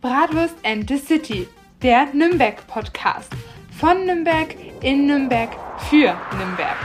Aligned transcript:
Bratwurst 0.00 0.54
and 0.64 0.88
the 0.88 0.96
City, 0.96 1.46
der 1.82 2.06
Nürnberg-Podcast. 2.14 3.28
Von 3.78 4.06
Nürnberg, 4.06 4.56
in 4.82 5.04
Nürnberg, 5.06 5.50
für 5.90 6.16
Nürnberg. 6.38 6.76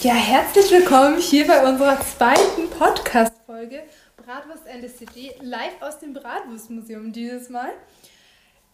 Ja, 0.00 0.14
herzlich 0.14 0.70
willkommen 0.70 1.18
hier 1.18 1.46
bei 1.46 1.68
unserer 1.68 2.00
zweiten 2.00 2.70
Podcast-Folge 2.70 3.82
Bratwurst 4.24 4.66
and 4.72 4.80
the 4.80 4.88
City, 4.88 5.32
live 5.42 5.82
aus 5.82 5.98
dem 5.98 6.14
Bratwurstmuseum 6.14 7.12
dieses 7.12 7.50
Mal. 7.50 7.72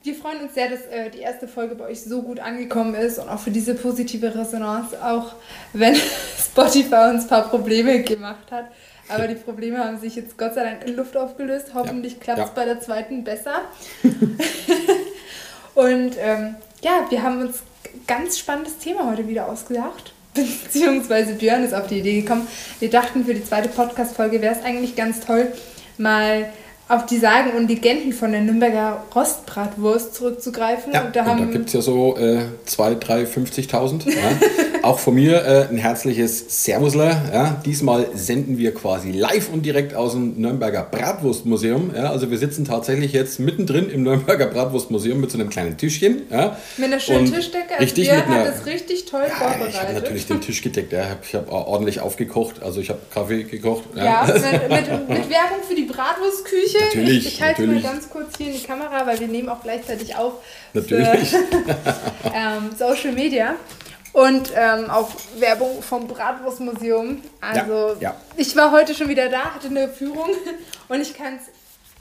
Wir 0.05 0.15
freuen 0.15 0.43
uns 0.43 0.55
sehr, 0.55 0.71
dass 0.71 0.83
äh, 0.83 1.11
die 1.11 1.19
erste 1.19 1.49
Folge 1.49 1.75
bei 1.75 1.87
euch 1.87 2.05
so 2.05 2.23
gut 2.23 2.39
angekommen 2.39 2.95
ist 2.95 3.19
und 3.19 3.29
auch 3.29 3.41
für 3.41 3.51
diese 3.51 3.75
positive 3.75 4.33
Resonanz, 4.33 4.95
auch 4.95 5.35
wenn 5.73 5.97
Spotify 6.39 7.11
uns 7.11 7.25
ein 7.25 7.29
paar 7.29 7.49
Probleme 7.49 8.01
gemacht 8.05 8.53
hat. 8.53 8.67
Aber 9.09 9.27
die 9.27 9.35
Probleme 9.35 9.79
haben 9.79 9.99
sich 9.99 10.17
jetzt 10.17 10.39
Gott 10.39 10.55
sei 10.55 10.65
Dank 10.65 10.85
in 10.87 10.97
Luft 10.97 11.17
aufgelöst. 11.17 11.69
Hoffentlich 11.75 12.15
ja. 12.15 12.19
klappt 12.21 12.41
es 12.41 12.47
ja. 12.47 12.53
bei 12.55 12.65
der 12.65 12.81
zweiten 12.81 13.25
besser. 13.25 13.61
und 15.75 16.15
ähm, 16.19 16.55
ja, 16.83 17.07
wir 17.11 17.23
haben 17.23 17.41
uns 17.41 17.63
ganz 18.07 18.39
spannendes 18.39 18.79
Thema 18.79 19.11
heute 19.11 19.29
wieder 19.29 19.49
ausgedacht. 19.49 20.13
Beziehungsweise 20.35 21.35
Björn 21.35 21.63
ist 21.63 21.75
auf 21.75 21.87
die 21.87 22.01
Idee 22.01 22.23
gekommen. 22.23 22.47
Wir 22.81 22.91
dachten, 22.91 23.25
für 23.25 23.35
die 23.35 23.45
zweite 23.45 23.69
Podcast-Folge 23.69 24.41
wäre 24.41 24.55
es 24.55 24.65
eigentlich 24.65 24.97
ganz 24.97 25.21
toll, 25.21 25.53
mal 25.97 26.53
auf 26.87 27.07
die 27.07 27.19
Sagen 27.19 27.53
und 27.57 27.69
Legenden 27.69 28.13
von 28.13 28.33
der 28.33 28.43
Nürnberger 28.43 29.05
Rostbratwurst 29.15 30.15
zurückzugreifen. 30.15 30.93
Ja, 30.93 31.07
und 31.07 31.17
da, 31.17 31.25
da 31.25 31.45
gibt 31.47 31.69
es 31.69 31.73
ja 31.73 31.81
so 31.81 32.17
äh, 32.19 32.41
2, 32.67 32.95
3, 32.97 33.23
50.000. 33.25 34.11
ja. 34.11 34.15
Auch 34.85 34.99
von 34.99 35.15
mir 35.15 35.43
äh, 35.47 35.67
ein 35.71 35.79
herzliches 35.79 36.63
Servusler. 36.63 37.23
Ja. 37.33 37.63
Diesmal 37.65 38.09
senden 38.13 38.59
wir 38.59 38.75
quasi 38.75 39.13
live 39.13 39.51
und 39.51 39.65
direkt 39.65 39.95
aus 39.95 40.13
dem 40.13 40.39
Nürnberger 40.39 40.83
Bratwurstmuseum. 40.83 41.93
Ja. 41.97 42.11
Also 42.11 42.31
wir 42.31 42.37
sitzen 42.37 42.67
tatsächlich 42.67 43.15
jetzt 43.15 43.41
mittendrin 43.41 43.89
im 43.89 44.03
Nürnberger 44.03 44.47
Bratwurstmuseum 44.47 45.19
mit 45.19 45.31
so 45.31 45.39
einem 45.39 45.49
kleinen 45.49 45.79
Tischchen. 45.79 46.25
Ja. 46.31 46.59
Mit 46.77 46.89
einer 46.89 47.01
schönen 47.01 47.33
Tischdecke. 47.33 47.81
Richtig, 47.81 48.13
also 48.13 48.25
einer, 48.25 48.41
hat 48.41 48.59
das 48.59 48.67
richtig 48.67 49.07
toll 49.07 49.23
ja, 49.27 49.35
vorbereitet. 49.35 49.69
Ich 49.71 49.81
habe 49.81 49.93
natürlich 49.95 50.27
den 50.27 50.43
Tisch 50.43 50.61
gedeckt. 50.61 50.93
Ja. 50.93 51.17
Ich 51.27 51.35
habe 51.35 51.51
ordentlich 51.51 52.01
aufgekocht. 52.01 52.63
Also 52.63 52.83
ich 52.83 52.91
habe 52.91 53.01
Kaffee 53.11 53.45
gekocht. 53.45 53.85
Ja, 53.97 54.05
ja 54.05 54.35
mit, 54.35 54.43
mit, 54.69 55.09
mit 55.09 55.31
Werbung 55.31 55.65
für 55.67 55.75
die 55.75 55.85
Bratwurstküche. 55.85 56.74
Küche. 56.79 56.99
Natürlich. 56.99 57.27
Ich, 57.27 57.35
ich 57.35 57.43
halte 57.43 57.67
mal 57.67 57.81
ganz 57.81 58.09
kurz 58.09 58.37
hier 58.37 58.49
in 58.49 58.53
die 58.55 58.63
Kamera, 58.63 59.07
weil 59.07 59.21
wir 59.21 59.29
nehmen 59.29 59.49
auch 59.49 59.63
gleichzeitig 59.63 60.17
auf. 60.17 60.35
Natürlich. 60.73 61.31
Für, 61.31 61.45
ähm, 62.35 62.71
Social 62.77 63.13
Media. 63.13 63.57
Und 64.13 64.53
ähm, 64.57 64.91
auch 64.91 65.11
Werbung 65.39 65.83
vom 65.83 66.07
Bratwurstmuseum. 66.07 67.21
Also, 67.41 67.97
ja, 67.99 68.11
ja. 68.11 68.17
ich 68.37 68.55
war 68.55 68.71
heute 68.71 68.95
schon 68.95 69.09
wieder 69.09 69.29
da, 69.29 69.55
hatte 69.55 69.67
eine 69.67 69.89
Führung 69.89 70.31
und 70.89 71.01
ich 71.01 71.17
kann 71.17 71.35
es 71.35 71.54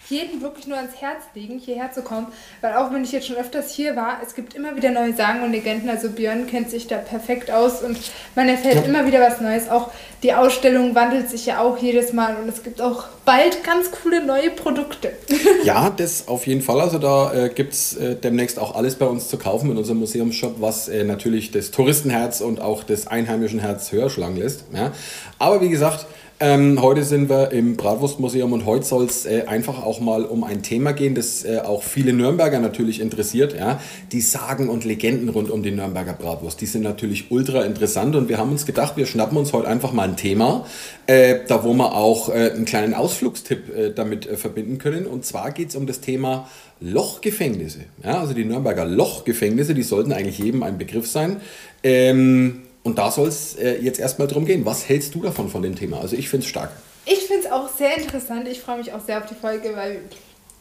jedem 0.10 0.42
wirklich 0.42 0.68
nur 0.68 0.78
ans 0.78 0.96
Herz 1.00 1.24
legen, 1.34 1.60
hierher 1.60 1.92
zu 1.92 2.02
kommen. 2.02 2.28
Weil 2.62 2.76
auch 2.76 2.92
wenn 2.92 3.04
ich 3.04 3.12
jetzt 3.12 3.28
schon 3.28 3.38
öfters 3.38 3.74
hier 3.74 3.96
war, 3.96 4.18
es 4.26 4.36
gibt 4.36 4.54
immer 4.54 4.76
wieder 4.76 4.92
neue 4.92 5.14
Sagen 5.14 5.44
und 5.44 5.52
Legenden. 5.52 5.90
Also 5.90 6.10
Björn 6.10 6.48
kennt 6.48 6.70
sich 6.70 6.88
da 6.88 6.98
perfekt 6.98 7.52
aus 7.52 7.82
und 7.82 7.98
man 8.36 8.50
erfährt 8.50 8.76
ja. 8.76 8.82
immer 8.84 9.06
wieder 9.06 9.22
was 9.22 9.42
Neues. 9.42 9.70
Auch 9.70 9.92
die 10.24 10.34
Ausstellung 10.34 10.96
wandelt 10.96 11.30
sich 11.30 11.46
ja 11.46 11.62
auch 11.62 11.78
jedes 11.78 12.14
Mal 12.14 12.38
und 12.38 12.48
es 12.48 12.64
gibt 12.64 12.82
auch 12.82 13.06
bald 13.26 13.64
ganz 13.64 13.92
coole 13.92 14.26
neue 14.26 14.50
Produkte. 14.52 15.12
Ja, 15.64 15.90
das 15.90 16.28
auf 16.28 16.46
jeden 16.46 16.62
Fall. 16.62 16.82
Also 16.82 16.98
da 16.98 17.34
äh, 17.34 17.50
gibt 17.50 17.74
es 17.74 17.96
äh, 17.96 18.16
demnächst 18.16 18.60
auch 18.60 18.76
alles 18.76 18.96
bei 18.96 19.06
uns 19.06 19.30
zu 19.30 19.38
kaufen 19.38 19.72
in 19.72 19.78
unserem 19.78 20.00
Museumsshop, 20.00 20.60
was 20.60 20.90
äh, 20.90 21.06
natürlich 21.06 21.52
das 21.52 21.72
Touristenherz 21.72 22.42
und 22.42 22.60
auch 22.60 22.84
das 22.84 23.08
einheimischen 23.08 23.60
Herz 23.60 23.92
höher 23.94 24.10
schlagen 24.10 24.36
lässt. 24.36 24.66
Ja. 24.74 24.92
Aber 25.40 25.62
wie 25.62 25.70
gesagt, 25.70 26.06
ähm, 26.44 26.82
heute 26.82 27.04
sind 27.04 27.30
wir 27.30 27.54
im 27.54 27.78
Bratwurstmuseum 27.78 28.52
und 28.52 28.66
heute 28.66 28.84
soll 28.84 29.06
es 29.06 29.26
äh, 29.26 29.46
einfach 29.48 29.82
auch 29.82 30.02
mal 30.02 30.26
um 30.26 30.44
ein 30.44 30.62
Thema 30.62 30.92
gehen, 30.92 31.16
das 31.16 31.46
äh, 31.46 31.60
auch 31.60 31.84
viele 31.84 32.12
Nürnberger 32.12 32.60
natürlich 32.60 33.00
interessiert. 33.00 33.58
Ja? 33.58 33.80
Die 34.12 34.20
Sagen 34.20 34.68
und 34.68 34.84
Legenden 34.84 35.30
rund 35.30 35.50
um 35.50 35.64
die 35.64 35.72
Nürnberger 35.72 36.12
Bratwurst, 36.12 36.60
die 36.60 36.66
sind 36.66 36.82
natürlich 36.82 37.32
ultra 37.32 37.64
interessant 37.64 38.18
und 38.18 38.28
wir 38.28 38.40
haben 38.40 38.52
uns 38.52 38.66
gedacht, 38.66 38.98
wir 38.98 39.06
schnappen 39.06 39.38
uns 39.38 39.54
heute 39.54 39.70
einfach 39.70 39.94
mal 39.94 40.10
ein 40.10 40.18
Thema, 40.18 40.66
äh, 41.08 41.40
da 41.48 41.64
wo 41.64 41.74
wir 41.74 41.96
auch 41.96 42.28
äh, 42.28 42.52
einen 42.52 42.66
kleinen 42.66 42.94
Ausflugstipp 42.94 43.74
äh, 43.74 43.94
damit 43.94 44.28
äh, 44.28 44.36
verbinden 44.36 44.80
können. 44.80 45.06
Und 45.06 45.24
zwar 45.24 45.52
geht 45.52 45.70
es 45.70 45.78
um 45.78 45.88
das 45.88 46.02
Thema 46.02 46.50
Lochgefängnisse. 46.82 47.86
Ja? 48.04 48.20
Also 48.20 48.34
die 48.34 48.44
Nürnberger 48.44 48.84
Lochgefängnisse, 48.84 49.74
die 49.74 49.84
sollten 49.84 50.12
eigentlich 50.12 50.40
jedem 50.40 50.62
ein 50.64 50.78
Begriff 50.78 51.08
sein. 51.08 51.38
Ähm, 51.84 52.64
und 52.84 52.98
da 52.98 53.10
soll 53.12 53.30
es 53.30 53.56
äh, 53.56 53.80
jetzt 53.82 54.00
erstmal 54.00 54.28
drum 54.28 54.46
gehen. 54.46 54.66
Was 54.66 54.88
hältst 54.88 55.16
du 55.16 55.22
davon 55.22 55.50
von 55.50 55.62
dem 55.62 55.76
Thema? 55.76 56.00
Also 56.02 56.16
ich 56.16 56.30
finde 56.30 56.44
es 56.44 56.50
stark. 56.50 56.72
Ich 57.06 57.20
finde 57.24 57.48
es 57.48 57.52
auch 57.52 57.70
sehr 57.70 57.98
interessant. 57.98 58.48
Ich 58.48 58.62
freue 58.62 58.78
mich 58.78 58.94
auch 58.94 59.02
sehr 59.02 59.18
auf 59.18 59.26
die 59.26 59.36
Folge, 59.36 59.76
weil, 59.76 60.02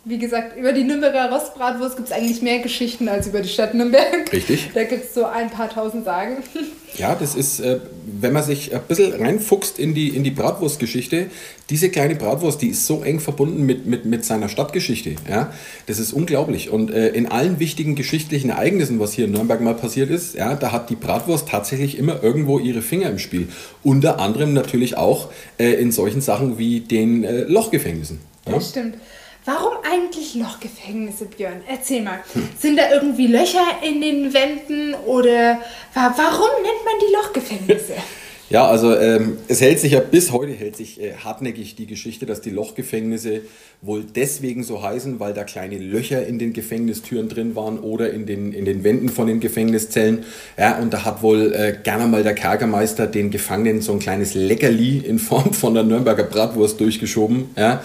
wie 0.05 0.19
gesagt, 0.19 0.57
über 0.57 0.73
die 0.73 0.83
Nürnberger 0.83 1.31
Rostbratwurst 1.31 1.97
gibt 1.97 2.09
es 2.09 2.15
eigentlich 2.15 2.43
mehr 2.43 2.59
Geschichten 2.59 3.09
als 3.09 3.29
über 3.29 3.41
die 3.41 3.49
Stadt 3.49 3.75
Nürnberg. 3.75 4.33
Richtig. 4.33 4.71
Da 4.75 4.85
gibt 4.85 5.05
es 5.05 5.15
so 5.15 5.27
ein 5.27 5.51
paar 5.51 5.71
tausend 5.71 6.05
Sagen. 6.05 6.39
Ja, 6.99 7.15
das 7.15 7.35
ist, 7.35 7.59
äh, 7.61 7.81
wenn 8.21 8.35
man 8.35 8.43
sich 8.43 8.75
ein 8.75 8.83
bisschen 8.87 9.15
reinfuchst 9.15 9.79
in 9.79 9.95
die, 9.95 10.11
in 10.11 10.25
die 10.25 10.31
Bratwurstgeschichte, 10.31 11.29
diese 11.71 11.89
kleine 11.89 12.17
Bratwurst, 12.17 12.61
die 12.61 12.69
ist 12.69 12.85
so 12.85 13.03
eng 13.03 13.19
verbunden 13.19 13.65
mit, 13.65 13.87
mit, 13.87 14.05
mit 14.05 14.27
seiner 14.27 14.51
Stadtgeschichte. 14.51 15.15
Ja? 15.27 15.55
Das 15.87 15.99
ist 15.99 16.13
unglaublich. 16.13 16.69
Und 16.69 16.91
äh, 16.91 17.09
in 17.09 17.29
allen 17.29 17.59
wichtigen 17.61 17.95
geschichtlichen 17.95 18.51
Ereignissen, 18.51 19.01
was 19.01 19.15
hier 19.15 19.25
in 19.25 19.31
Nürnberg 19.31 19.63
mal 19.63 19.73
passiert 19.73 20.11
ist, 20.11 20.35
ja, 20.35 20.55
da 20.55 20.71
hat 20.71 20.91
die 20.91 20.97
Bratwurst 20.97 21.49
tatsächlich 21.49 21.97
immer 21.97 22.23
irgendwo 22.23 22.59
ihre 22.59 22.83
Finger 22.83 23.09
im 23.09 23.19
Spiel. 23.19 23.49
Unter 23.83 24.21
anderem 24.21 24.53
natürlich 24.53 24.99
auch 24.99 25.31
äh, 25.57 25.73
in 25.73 25.93
solchen 25.93 26.21
Sachen 26.21 26.59
wie 26.59 26.81
den 26.81 27.27
Lochgefängnissen. 27.49 28.19
Ja? 28.47 28.53
Das 28.53 28.69
stimmt. 28.69 28.97
Warum 29.45 29.73
eigentlich 29.83 30.37
Lochgefängnisse, 30.37 31.25
Björn? 31.25 31.63
Erzähl 31.69 32.03
mal. 32.03 32.21
Sind 32.61 32.79
da 32.79 32.93
irgendwie 32.93 33.27
Löcher 33.27 33.67
in 33.85 34.01
den 34.01 34.33
Wänden 34.33 34.95
oder 35.05 35.59
warum 35.95 36.51
nennt 36.63 36.85
man 36.85 36.95
die 37.01 37.13
Lochgefängnisse? 37.13 37.95
Ja, 38.51 38.67
also 38.67 38.95
ähm, 38.95 39.39
es 39.49 39.63
hält 39.63 39.81
sich 39.81 39.93
ja 39.93 40.01
bis 40.01 40.31
heute 40.31 40.53
hält 40.53 40.77
sich 40.77 41.01
äh, 41.01 41.15
hartnäckig 41.15 41.75
die 41.75 41.87
Geschichte, 41.87 42.27
dass 42.27 42.43
die 42.43 42.51
Lochgefängnisse 42.51 43.41
wohl 43.81 44.05
deswegen 44.05 44.63
so 44.63 44.83
heißen, 44.83 45.19
weil 45.21 45.33
da 45.33 45.45
kleine 45.45 45.79
Löcher 45.79 46.27
in 46.27 46.39
den 46.39 46.53
Gefängnistüren 46.53 47.31
drin 47.31 47.57
waren 47.57 47.79
oder 47.79 48.13
in 48.13 48.27
den, 48.27 48.53
in 48.53 48.67
den 48.67 48.85
Wänden 48.85 49.09
von 49.09 49.27
den 49.27 49.41
Gefängniszellen. 49.41 50.25
Ja, 50.59 50.77
und 50.81 50.93
da 50.93 51.07
hat 51.07 51.23
wohl 51.23 51.55
äh, 51.55 51.79
gerne 51.83 52.07
mal 52.07 52.23
der 52.23 52.35
Kerkermeister 52.35 53.07
den 53.07 53.31
Gefangenen 53.31 53.81
so 53.81 53.93
ein 53.93 54.01
kleines 54.01 54.35
Leckerli 54.35 54.99
in 54.99 55.19
Form 55.19 55.55
von 55.55 55.73
der 55.73 55.85
Nürnberger 55.85 56.25
Bratwurst 56.25 56.79
durchgeschoben. 56.79 57.53
Ja. 57.57 57.83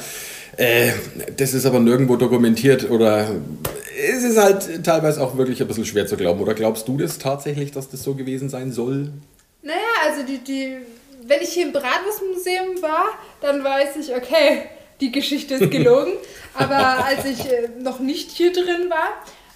Äh, 0.57 0.91
das 1.37 1.53
ist 1.53 1.65
aber 1.65 1.79
nirgendwo 1.79 2.15
dokumentiert 2.15 2.89
oder 2.89 3.29
es 3.97 4.23
ist 4.23 4.37
halt 4.37 4.83
teilweise 4.83 5.21
auch 5.23 5.37
wirklich 5.37 5.61
ein 5.61 5.67
bisschen 5.67 5.85
schwer 5.85 6.07
zu 6.07 6.17
glauben. 6.17 6.41
Oder 6.41 6.53
glaubst 6.53 6.87
du 6.87 6.97
das 6.97 7.19
tatsächlich, 7.19 7.71
dass 7.71 7.89
das 7.89 8.03
so 8.03 8.15
gewesen 8.15 8.49
sein 8.49 8.71
soll? 8.71 9.11
Naja, 9.61 9.77
also 10.05 10.23
die, 10.23 10.39
die, 10.39 10.77
wenn 11.25 11.41
ich 11.41 11.49
hier 11.49 11.65
im 11.65 11.71
Bratwurstmuseum 11.73 12.81
war, 12.81 13.05
dann 13.41 13.63
weiß 13.63 13.97
ich, 13.99 14.15
okay, 14.15 14.63
die 14.99 15.11
Geschichte 15.11 15.55
ist 15.55 15.71
gelogen. 15.71 16.13
Aber 16.53 17.05
als 17.05 17.25
ich 17.25 17.45
äh, 17.51 17.69
noch 17.79 17.99
nicht 17.99 18.31
hier 18.31 18.51
drin 18.51 18.89
war, 18.89 19.09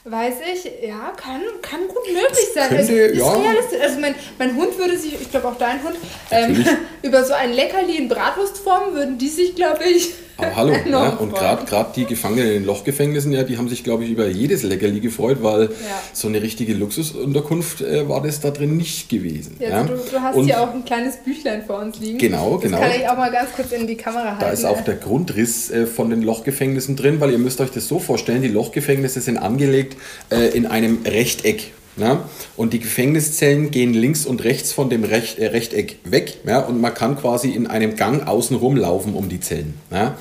weiß 0.03 0.35
ich, 0.53 0.66
ja, 0.88 1.13
kann, 1.16 1.41
kann 1.61 1.88
gut 1.88 2.07
möglich 2.07 2.47
sein. 2.53 2.69
Könnte, 2.69 2.81
also, 2.81 2.94
ist 2.94 3.17
ja. 3.17 3.34
realistisch. 3.34 3.81
Also 3.81 4.00
mein, 4.00 4.16
mein 4.38 4.56
Hund 4.56 4.78
würde 4.78 4.97
sich, 4.97 5.19
ich 5.19 5.29
glaube 5.29 5.47
auch 5.47 5.57
dein 5.57 5.84
Hund, 5.84 5.95
ähm, 6.31 6.63
über 7.01 7.23
so 7.23 7.34
ein 7.34 7.53
Leckerli 7.53 7.97
in 7.97 8.07
Bratwurstform 8.07 8.94
würden 8.94 9.17
die 9.17 9.29
sich, 9.29 9.56
glaube 9.56 9.84
ich, 9.84 10.13
aber 10.37 10.55
hallo, 10.55 10.73
ja, 10.89 11.09
und 11.09 11.33
gerade 11.33 11.91
die 11.95 12.05
Gefangenen 12.05 12.47
in 12.47 12.53
den 12.53 12.65
Lochgefängnissen, 12.65 13.31
ja, 13.31 13.43
die 13.43 13.57
haben 13.57 13.69
sich, 13.69 13.83
glaube 13.83 14.03
ich, 14.03 14.11
über 14.11 14.27
jedes 14.27 14.63
Leckerli 14.63 14.99
gefreut, 14.99 15.39
weil 15.41 15.63
ja. 15.63 15.69
so 16.13 16.27
eine 16.27 16.41
richtige 16.41 16.73
Luxusunterkunft 16.73 17.81
äh, 17.81 18.07
war 18.07 18.21
das 18.21 18.39
da 18.39 18.51
drin 18.51 18.77
nicht 18.77 19.09
gewesen. 19.09 19.57
Ja, 19.59 19.81
also 19.81 19.93
du, 19.93 19.99
du, 20.11 20.21
hast 20.21 20.35
und 20.35 20.45
hier 20.45 20.61
auch 20.61 20.73
ein 20.73 20.85
kleines 20.85 21.17
Büchlein 21.17 21.63
vor 21.65 21.79
uns 21.79 21.99
liegen. 21.99 22.17
Genau, 22.17 22.55
das 22.55 22.63
genau. 22.63 22.79
Das 22.79 22.89
kann 22.89 23.01
ich 23.01 23.07
auch 23.07 23.17
mal 23.17 23.31
ganz 23.31 23.51
kurz 23.53 23.71
in 23.71 23.87
die 23.87 23.95
Kamera 23.95 24.31
halten. 24.31 24.41
Da 24.41 24.49
ist 24.49 24.65
auch 24.65 24.81
der 24.81 24.95
Grundriss 24.95 25.69
äh, 25.69 25.85
von 25.85 26.09
den 26.09 26.21
Lochgefängnissen 26.21 26.95
drin, 26.95 27.19
weil 27.19 27.31
ihr 27.31 27.39
müsst 27.39 27.61
euch 27.61 27.71
das 27.71 27.87
so 27.87 27.99
vorstellen, 27.99 28.41
die 28.41 28.47
Lochgefängnisse 28.47 29.22
sind 29.22 29.37
angelegt 29.37 29.97
äh, 30.31 30.49
in 30.55 30.66
einem 30.66 30.99
Rechteck. 31.05 31.72
Ja? 32.01 32.25
Und 32.57 32.73
die 32.73 32.79
Gefängniszellen 32.79 33.71
gehen 33.71 33.93
links 33.93 34.25
und 34.25 34.43
rechts 34.43 34.73
von 34.73 34.89
dem 34.89 35.03
Recht, 35.03 35.39
äh, 35.39 35.47
Rechteck 35.47 35.97
weg 36.03 36.39
ja? 36.45 36.59
und 36.59 36.81
man 36.81 36.93
kann 36.93 37.17
quasi 37.17 37.51
in 37.51 37.67
einem 37.67 37.95
Gang 37.95 38.27
außen 38.27 38.57
rumlaufen 38.57 39.13
um 39.13 39.29
die 39.29 39.39
Zellen. 39.39 39.75
Ja? 39.91 40.17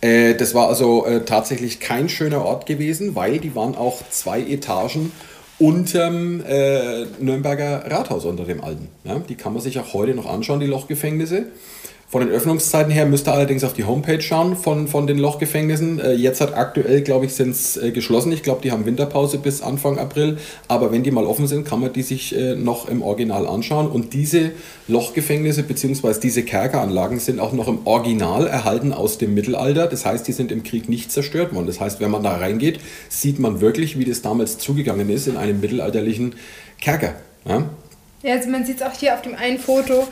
Äh, 0.00 0.34
das 0.34 0.54
war 0.54 0.68
also 0.68 1.06
äh, 1.06 1.24
tatsächlich 1.24 1.80
kein 1.80 2.08
schöner 2.08 2.44
Ort 2.44 2.66
gewesen, 2.66 3.14
weil 3.14 3.38
die 3.38 3.54
waren 3.54 3.74
auch 3.74 4.02
zwei 4.10 4.40
Etagen 4.40 5.12
unterm 5.58 6.42
äh, 6.46 7.04
Nürnberger 7.18 7.84
Rathaus 7.90 8.24
unter 8.24 8.44
dem 8.44 8.64
alten. 8.64 8.88
Die 9.28 9.34
kann 9.34 9.52
man 9.52 9.62
sich 9.62 9.78
auch 9.78 9.92
heute 9.92 10.14
noch 10.14 10.26
anschauen, 10.26 10.58
die 10.58 10.66
Lochgefängnisse. 10.66 11.46
Von 12.10 12.22
den 12.22 12.30
Öffnungszeiten 12.30 12.90
her 12.90 13.06
müsst 13.06 13.28
ihr 13.28 13.32
allerdings 13.32 13.62
auf 13.62 13.72
die 13.72 13.84
Homepage 13.84 14.20
schauen 14.20 14.56
von, 14.56 14.88
von 14.88 15.06
den 15.06 15.16
Lochgefängnissen. 15.16 16.00
Äh, 16.00 16.14
jetzt 16.14 16.40
hat 16.40 16.54
aktuell, 16.54 17.02
glaube 17.02 17.26
ich, 17.26 17.34
sind 17.34 17.50
es 17.50 17.76
äh, 17.76 17.92
geschlossen. 17.92 18.32
Ich 18.32 18.42
glaube, 18.42 18.62
die 18.62 18.72
haben 18.72 18.84
Winterpause 18.84 19.38
bis 19.38 19.62
Anfang 19.62 19.96
April. 19.96 20.38
Aber 20.66 20.90
wenn 20.90 21.04
die 21.04 21.12
mal 21.12 21.24
offen 21.24 21.46
sind, 21.46 21.68
kann 21.68 21.78
man 21.78 21.92
die 21.92 22.02
sich 22.02 22.36
äh, 22.36 22.56
noch 22.56 22.88
im 22.88 23.02
Original 23.02 23.46
anschauen. 23.46 23.86
Und 23.86 24.12
diese 24.12 24.50
Lochgefängnisse 24.88 25.62
bzw. 25.62 26.18
diese 26.20 26.42
Kerkeranlagen 26.42 27.20
sind 27.20 27.38
auch 27.38 27.52
noch 27.52 27.68
im 27.68 27.86
Original 27.86 28.48
erhalten 28.48 28.92
aus 28.92 29.18
dem 29.18 29.32
Mittelalter. 29.34 29.86
Das 29.86 30.04
heißt, 30.04 30.26
die 30.26 30.32
sind 30.32 30.50
im 30.50 30.64
Krieg 30.64 30.88
nicht 30.88 31.12
zerstört 31.12 31.54
worden. 31.54 31.68
Das 31.68 31.78
heißt, 31.78 32.00
wenn 32.00 32.10
man 32.10 32.24
da 32.24 32.34
reingeht, 32.38 32.80
sieht 33.08 33.38
man 33.38 33.60
wirklich, 33.60 34.00
wie 34.00 34.04
das 34.04 34.20
damals 34.20 34.58
zugegangen 34.58 35.10
ist 35.10 35.28
in 35.28 35.36
einem 35.36 35.60
mittelalterlichen 35.60 36.34
Kerker. 36.80 37.14
Ja, 37.44 37.70
ja 38.24 38.34
also 38.34 38.48
man 38.48 38.66
sieht 38.66 38.78
es 38.78 38.82
auch 38.82 38.98
hier 38.98 39.14
auf 39.14 39.22
dem 39.22 39.36
einen 39.36 39.60
Foto 39.60 40.08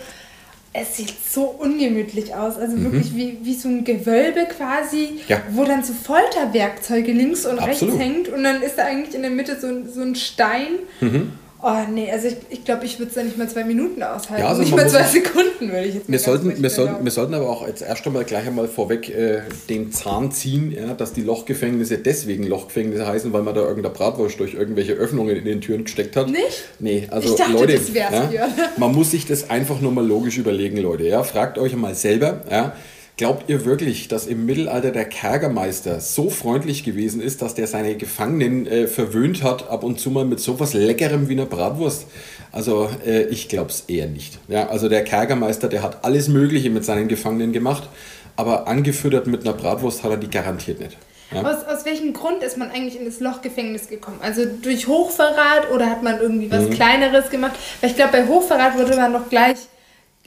es 0.73 0.97
sieht 0.97 1.15
so 1.29 1.45
ungemütlich 1.45 2.35
aus. 2.35 2.57
Also 2.57 2.77
mhm. 2.77 2.85
wirklich 2.85 3.15
wie, 3.15 3.39
wie 3.43 3.55
so 3.55 3.69
ein 3.69 3.85
Gewölbe 3.85 4.47
quasi, 4.47 5.21
ja. 5.29 5.41
wo 5.51 5.65
dann 5.65 5.83
so 5.83 5.93
Folterwerkzeuge 5.93 7.13
links 7.13 7.47
und 7.47 7.59
Absolut. 7.59 7.95
rechts 7.95 7.99
hängt 7.99 8.29
und 8.29 8.45
dann 8.45 8.63
ist 8.63 8.77
da 8.77 8.85
eigentlich 8.85 9.15
in 9.15 9.23
der 9.23 9.31
Mitte 9.31 9.59
so, 9.61 9.69
so 9.91 10.03
ein 10.03 10.15
Stein. 10.15 10.79
Mhm. 11.01 11.33
Oh 11.61 11.73
nee, 11.93 12.09
also 12.11 12.29
ich 12.29 12.35
glaube, 12.35 12.47
ich, 12.51 12.65
glaub, 12.65 12.85
ich 12.85 12.99
würde 13.01 13.09
es 13.09 13.15
da 13.17 13.23
nicht 13.25 13.37
mal 13.37 13.49
zwei 13.49 13.65
Minuten 13.65 14.01
aushalten. 14.01 14.45
Ja, 14.45 14.49
also 14.49 14.63
nicht 14.63 14.77
mal 14.77 14.89
zwei 14.89 15.03
Sekunden 15.03 15.73
würde 15.73 15.87
ich 15.87 15.95
jetzt 15.97 16.09
wir 16.09 16.19
sollten, 16.21 16.63
wir, 16.63 16.71
sollten, 16.71 17.05
wir 17.05 17.11
sollten 17.11 17.35
aber 17.35 17.51
auch 17.51 17.67
jetzt 17.67 17.83
erst 17.83 18.07
einmal 18.07 18.25
gleich 18.25 18.47
einmal 18.47 18.69
vorweg 18.69 19.09
äh, 19.09 19.41
den 19.69 19.91
Zahn 19.91 20.31
ziehen, 20.31 20.71
ja, 20.71 20.95
dass 20.95 21.15
die 21.15 21.23
Lochgefängnisse 21.23 21.99
deswegen 21.99 22.45
Lochgefängnisse 22.45 23.09
heißen, 23.09 23.33
weil 23.33 23.43
man 23.43 23.57
da 23.57 23.63
irgendeine 23.63 23.93
Bratwurst 23.93 24.39
durch 24.39 24.55
irgendwelche 24.55 24.93
Öffnungen 24.93 25.37
in 25.37 25.45
den 25.45 25.61
Türen 25.61 25.83
gesteckt 25.83 26.15
hat. 26.15 26.29
Nicht? 26.29 26.65
Nee, 26.79 27.09
also 27.11 27.37
dachte, 27.37 27.51
Leute, 27.51 27.81
ja, 27.93 28.49
man 28.77 28.95
muss 28.95 29.11
sich 29.11 29.27
das 29.27 29.51
einfach 29.51 29.81
nur 29.81 29.91
mal 29.91 30.07
logisch 30.07 30.39
überlegen, 30.39 30.77
Leute. 30.77 31.09
Ja. 31.09 31.25
Fragt 31.25 31.59
euch 31.59 31.75
mal 31.75 31.97
selber, 31.97 32.43
ja, 32.49 32.77
Glaubt 33.19 33.51
ihr 33.51 33.65
wirklich, 33.65 34.07
dass 34.07 34.29
im 34.29 34.47
Mittelalter 34.47 34.93
der 34.93 35.05
Kerkermeister 35.05 36.01
so 36.01 36.31
freundlich 36.31 36.85
gewesen 36.85 37.21
ist, 37.21 37.43
dass 37.43 37.57
der 37.57 37.67
seine 37.67 37.97
Gefangenen 37.97 38.65
äh, 38.69 38.87
verwöhnt 38.87 39.43
hat, 39.43 39.69
ab 39.69 39.83
und 39.83 39.99
zu 39.99 40.11
mal 40.11 40.25
mit 40.25 40.39
sowas 40.39 40.73
Leckerem 40.73 41.29
wie 41.29 41.33
einer 41.33 41.47
Bratwurst? 41.47 42.07
Also 42.53 42.89
äh, 43.05 43.25
ich 43.25 43.49
glaube 43.49 43.71
es 43.71 43.81
eher 43.89 44.07
nicht. 44.07 44.39
Ja, 44.47 44.69
also 44.69 44.89
der 44.89 45.03
Kerkermeister, 45.03 45.69
der 45.69 45.83
hat 45.83 46.05
alles 46.05 46.29
Mögliche 46.29 46.71
mit 46.71 46.85
seinen 46.85 47.09
Gefangenen 47.09 47.53
gemacht, 47.53 47.89
aber 48.37 48.69
angefüttert 48.69 49.27
mit 49.27 49.41
einer 49.41 49.53
Bratwurst 49.53 50.05
hat 50.05 50.13
er 50.13 50.17
die 50.17 50.31
garantiert 50.31 50.79
nicht. 50.79 50.97
Ja? 51.33 51.43
Aus, 51.43 51.65
aus 51.65 51.85
welchem 51.85 52.13
Grund 52.13 52.45
ist 52.45 52.57
man 52.57 52.71
eigentlich 52.71 52.97
in 53.01 53.05
das 53.05 53.19
Lochgefängnis 53.19 53.89
gekommen? 53.89 54.21
Also 54.23 54.43
durch 54.63 54.87
Hochverrat 54.87 55.73
oder 55.73 55.91
hat 55.91 56.05
man 56.05 56.21
irgendwie 56.21 56.53
was 56.53 56.67
mhm. 56.67 56.71
Kleineres 56.71 57.31
gemacht? 57.31 57.57
Weil 57.81 57.91
ich 57.91 57.97
glaube, 57.97 58.13
bei 58.13 58.29
Hochverrat 58.29 58.79
wurde 58.79 58.95
man 58.95 59.11
noch 59.11 59.29
gleich 59.29 59.57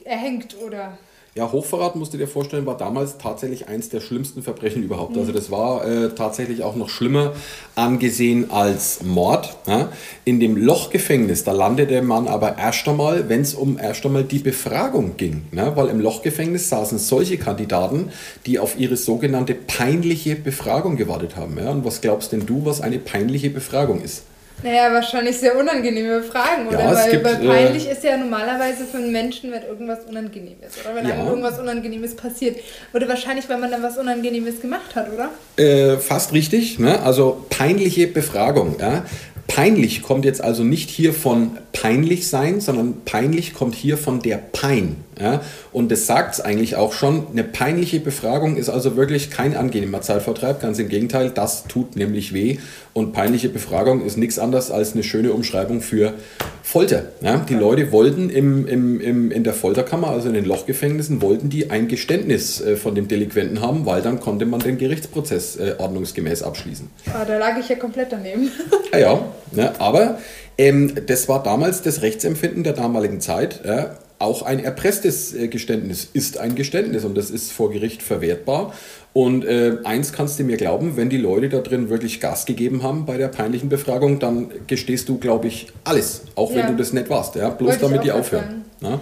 erhängt, 0.04 0.58
oder? 0.60 0.98
Ja, 1.34 1.50
Hochverrat, 1.50 1.96
musst 1.96 2.12
du 2.12 2.18
dir 2.18 2.28
vorstellen, 2.28 2.66
war 2.66 2.76
damals 2.76 3.16
tatsächlich 3.16 3.66
eins 3.66 3.88
der 3.88 4.02
schlimmsten 4.02 4.42
Verbrechen 4.42 4.82
überhaupt. 4.82 5.16
Also 5.16 5.32
das 5.32 5.50
war 5.50 5.82
äh, 5.86 6.10
tatsächlich 6.10 6.62
auch 6.62 6.76
noch 6.76 6.90
schlimmer 6.90 7.32
angesehen 7.74 8.50
als 8.50 9.02
Mord. 9.02 9.56
Ja. 9.66 9.88
In 10.26 10.40
dem 10.40 10.58
Lochgefängnis, 10.58 11.42
da 11.42 11.52
landete 11.52 12.02
man 12.02 12.28
aber 12.28 12.58
erst 12.58 12.86
einmal, 12.86 13.30
wenn 13.30 13.40
es 13.40 13.54
um 13.54 13.78
erst 13.78 14.04
einmal 14.04 14.24
die 14.24 14.40
Befragung 14.40 15.16
ging. 15.16 15.46
Ja, 15.52 15.74
weil 15.74 15.88
im 15.88 16.00
Lochgefängnis 16.00 16.68
saßen 16.68 16.98
solche 16.98 17.38
Kandidaten, 17.38 18.10
die 18.44 18.58
auf 18.58 18.78
ihre 18.78 18.98
sogenannte 18.98 19.54
peinliche 19.54 20.36
Befragung 20.36 20.98
gewartet 20.98 21.36
haben. 21.36 21.56
Ja. 21.56 21.70
Und 21.70 21.86
was 21.86 22.02
glaubst 22.02 22.32
denn 22.32 22.44
du, 22.44 22.66
was 22.66 22.82
eine 22.82 22.98
peinliche 22.98 23.48
Befragung 23.48 24.02
ist? 24.02 24.24
Naja, 24.62 24.92
wahrscheinlich 24.92 25.38
sehr 25.38 25.58
unangenehme 25.58 26.22
Fragen, 26.22 26.68
oder? 26.68 26.78
Ja, 26.78 26.94
weil, 26.94 27.10
gibt, 27.10 27.24
weil 27.24 27.36
peinlich 27.36 27.88
äh, 27.88 27.92
ist 27.92 28.04
ja 28.04 28.16
normalerweise 28.16 28.84
für 28.84 28.98
einen 28.98 29.10
Menschen, 29.10 29.50
wenn 29.50 29.62
irgendwas 29.62 30.04
unangenehm 30.08 30.56
ist, 30.66 30.78
oder? 30.84 30.94
Wenn 30.94 31.08
ja. 31.08 31.14
einem 31.14 31.26
irgendwas 31.26 31.58
Unangenehmes 31.58 32.14
passiert. 32.14 32.58
Oder 32.92 33.08
wahrscheinlich, 33.08 33.48
weil 33.48 33.58
man 33.58 33.70
dann 33.70 33.82
was 33.82 33.98
Unangenehmes 33.98 34.60
gemacht 34.60 34.94
hat, 34.94 35.08
oder? 35.12 35.30
Äh, 35.56 35.98
fast 35.98 36.32
richtig, 36.32 36.78
ne? 36.78 37.02
Also 37.02 37.44
peinliche 37.50 38.06
Befragung, 38.06 38.76
ja. 38.78 39.04
Peinlich 39.48 40.02
kommt 40.02 40.24
jetzt 40.24 40.40
also 40.40 40.62
nicht 40.62 40.88
hier 40.88 41.12
von 41.12 41.58
peinlich 41.72 42.28
sein, 42.28 42.60
sondern 42.60 43.02
peinlich 43.04 43.54
kommt 43.54 43.74
hier 43.74 43.98
von 43.98 44.20
der 44.20 44.36
Pein. 44.36 44.96
Ja? 45.22 45.40
Und 45.72 45.92
das 45.92 46.06
sagt 46.06 46.34
es 46.34 46.40
eigentlich 46.40 46.76
auch 46.76 46.92
schon. 46.92 47.28
Eine 47.30 47.44
peinliche 47.44 48.00
Befragung 48.00 48.56
ist 48.56 48.68
also 48.68 48.96
wirklich 48.96 49.30
kein 49.30 49.56
angenehmer 49.56 50.00
Zeitvertreib, 50.00 50.60
ganz 50.60 50.78
im 50.78 50.88
Gegenteil, 50.88 51.30
das 51.30 51.64
tut 51.64 51.96
nämlich 51.96 52.34
weh. 52.34 52.58
Und 52.92 53.12
peinliche 53.12 53.48
Befragung 53.48 54.04
ist 54.04 54.18
nichts 54.18 54.38
anderes 54.38 54.70
als 54.70 54.92
eine 54.92 55.02
schöne 55.02 55.32
Umschreibung 55.32 55.80
für 55.80 56.14
Folter. 56.62 57.06
Ja? 57.20 57.38
Die 57.48 57.54
Leute 57.54 57.92
wollten 57.92 58.28
im, 58.30 58.66
im, 58.66 59.00
im, 59.00 59.30
in 59.30 59.44
der 59.44 59.54
Folterkammer, 59.54 60.08
also 60.08 60.28
in 60.28 60.34
den 60.34 60.44
Lochgefängnissen, 60.44 61.22
wollten 61.22 61.48
die 61.48 61.70
ein 61.70 61.88
Geständnis 61.88 62.60
äh, 62.60 62.76
von 62.76 62.94
dem 62.94 63.08
Delinquenten 63.08 63.60
haben, 63.60 63.86
weil 63.86 64.02
dann 64.02 64.20
konnte 64.20 64.44
man 64.44 64.60
den 64.60 64.78
Gerichtsprozess 64.78 65.56
äh, 65.56 65.74
ordnungsgemäß 65.78 66.42
abschließen. 66.42 66.90
Ah, 67.12 67.24
da 67.24 67.38
lag 67.38 67.58
ich 67.58 67.68
ja 67.68 67.76
komplett 67.76 68.12
daneben. 68.12 68.50
ja, 68.92 68.98
ja 68.98 69.20
ne? 69.52 69.72
aber 69.78 70.18
ähm, 70.58 70.94
das 71.06 71.28
war 71.28 71.42
damals 71.42 71.82
das 71.82 72.02
Rechtsempfinden 72.02 72.62
der 72.64 72.74
damaligen 72.74 73.20
Zeit. 73.20 73.60
Ja? 73.64 73.96
Auch 74.22 74.42
ein 74.42 74.62
erpresstes 74.62 75.34
äh, 75.34 75.48
Geständnis 75.48 76.08
ist 76.12 76.38
ein 76.38 76.54
Geständnis 76.54 77.04
und 77.04 77.16
das 77.16 77.30
ist 77.30 77.52
vor 77.52 77.70
Gericht 77.70 78.02
verwertbar. 78.02 78.72
Und 79.12 79.44
äh, 79.44 79.76
eins 79.84 80.12
kannst 80.12 80.38
du 80.38 80.44
mir 80.44 80.56
glauben, 80.56 80.96
wenn 80.96 81.10
die 81.10 81.18
Leute 81.18 81.50
da 81.50 81.58
drin 81.58 81.90
wirklich 81.90 82.20
Gas 82.20 82.46
gegeben 82.46 82.82
haben 82.82 83.04
bei 83.04 83.18
der 83.18 83.28
peinlichen 83.28 83.68
Befragung, 83.68 84.20
dann 84.20 84.50
gestehst 84.66 85.08
du, 85.08 85.18
glaube 85.18 85.48
ich, 85.48 85.66
alles, 85.84 86.22
auch 86.34 86.50
ja. 86.50 86.58
wenn 86.58 86.68
du 86.68 86.76
das 86.76 86.94
nicht 86.94 87.10
warst, 87.10 87.34
ja? 87.34 87.50
bloß 87.50 87.72
Wollte 87.72 87.82
damit 87.82 88.04
die 88.04 88.12
aufhören. 88.12 88.64
Ja? 88.80 89.00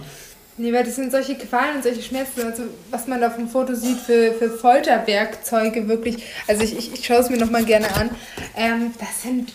Nee, 0.57 0.73
weil 0.73 0.83
das 0.83 0.95
sind 0.95 1.11
solche 1.11 1.35
Qualen 1.35 1.77
und 1.77 1.83
solche 1.83 2.01
Schmerzen, 2.01 2.41
also 2.43 2.63
was 2.89 3.07
man 3.07 3.21
da 3.21 3.27
auf 3.27 3.35
dem 3.35 3.47
Foto 3.47 3.73
sieht 3.73 3.97
für, 3.97 4.33
für 4.33 4.49
Folterwerkzeuge 4.49 5.87
wirklich, 5.87 6.17
also 6.47 6.63
ich, 6.63 6.77
ich, 6.77 6.93
ich 6.93 7.05
schaue 7.05 7.19
es 7.19 7.29
mir 7.29 7.37
nochmal 7.37 7.63
gerne 7.63 7.95
an, 7.95 8.09
ähm, 8.57 8.91
das 8.99 9.23
sind 9.23 9.53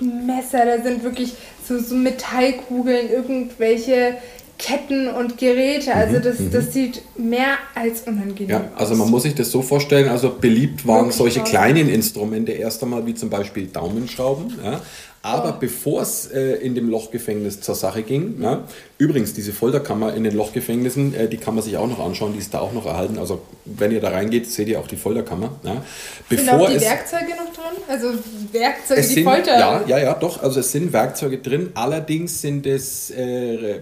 Messer, 0.00 0.64
da 0.64 0.82
sind 0.82 1.04
wirklich 1.04 1.34
so, 1.68 1.78
so 1.78 1.94
Metallkugeln, 1.94 3.10
irgendwelche 3.10 4.16
Ketten 4.58 5.08
und 5.08 5.38
Geräte. 5.38 5.94
Also 5.94 6.18
mhm, 6.18 6.22
das, 6.22 6.38
mhm. 6.38 6.50
das 6.50 6.72
sieht 6.72 7.02
mehr 7.18 7.56
als 7.74 8.02
unangenehm 8.02 8.48
ja, 8.48 8.70
Also 8.76 8.94
man 8.94 9.10
muss 9.10 9.24
sich 9.24 9.34
das 9.34 9.50
so 9.50 9.62
vorstellen, 9.62 10.08
also 10.08 10.36
beliebt 10.40 10.86
waren 10.86 11.06
Wirklich 11.06 11.16
solche 11.16 11.40
kleinen 11.42 11.88
Instrumente 11.88 12.52
erst 12.52 12.82
einmal 12.82 13.04
wie 13.06 13.14
zum 13.14 13.30
Beispiel 13.30 13.66
Daumenschrauben. 13.66 14.54
Ja. 14.62 14.80
Aber 15.24 15.54
oh. 15.54 15.58
bevor 15.58 16.02
es 16.02 16.26
äh, 16.26 16.56
in 16.56 16.74
dem 16.74 16.90
Lochgefängnis 16.90 17.62
zur 17.62 17.74
Sache 17.74 18.02
ging, 18.02 18.42
ja, 18.42 18.64
übrigens 18.98 19.32
diese 19.32 19.54
Folterkammer 19.54 20.12
in 20.12 20.22
den 20.22 20.36
Lochgefängnissen, 20.36 21.14
äh, 21.14 21.28
die 21.30 21.38
kann 21.38 21.54
man 21.54 21.64
sich 21.64 21.78
auch 21.78 21.88
noch 21.88 21.98
anschauen, 21.98 22.34
die 22.34 22.40
ist 22.40 22.52
da 22.52 22.60
auch 22.60 22.74
noch 22.74 22.84
erhalten. 22.84 23.18
Also 23.18 23.40
wenn 23.64 23.90
ihr 23.90 24.02
da 24.02 24.10
reingeht, 24.10 24.50
seht 24.50 24.68
ihr 24.68 24.78
auch 24.78 24.86
die 24.86 24.96
Folterkammer. 24.96 25.58
Ja. 25.62 25.82
Bevor 26.28 26.44
sind 26.44 26.60
auch 26.60 26.68
die 26.68 26.76
es, 26.76 26.82
Werkzeuge 26.82 27.30
noch 27.30 27.54
drin? 27.54 27.82
Also 27.88 28.08
Werkzeuge, 28.52 29.00
die 29.00 29.06
sind, 29.06 29.24
Folter? 29.24 29.58
Ja, 29.58 29.84
ja, 29.86 29.98
ja, 29.98 30.12
doch. 30.12 30.42
Also 30.42 30.60
es 30.60 30.70
sind 30.70 30.92
Werkzeuge 30.92 31.38
drin. 31.38 31.70
Allerdings 31.72 32.42
sind 32.42 32.66
es 32.66 33.10
äh, 33.10 33.80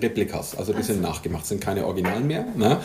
Replikas, 0.00 0.56
also 0.56 0.72
die 0.72 0.78
Ach 0.80 0.86
sind 0.86 1.02
nachgemacht, 1.02 1.44
sind 1.44 1.60
keine 1.60 1.86
Originalen 1.86 2.28
mehr. 2.28 2.46
Ne? 2.56 2.78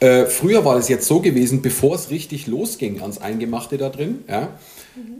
Äh, 0.00 0.26
früher 0.26 0.64
war 0.64 0.76
es 0.76 0.88
jetzt 0.88 1.06
so 1.06 1.20
gewesen, 1.20 1.62
bevor 1.62 1.94
es 1.94 2.10
richtig 2.10 2.48
losging 2.48 3.00
ans 3.00 3.18
Eingemachte 3.18 3.78
da 3.78 3.90
drin, 3.90 4.24
ja, 4.28 4.48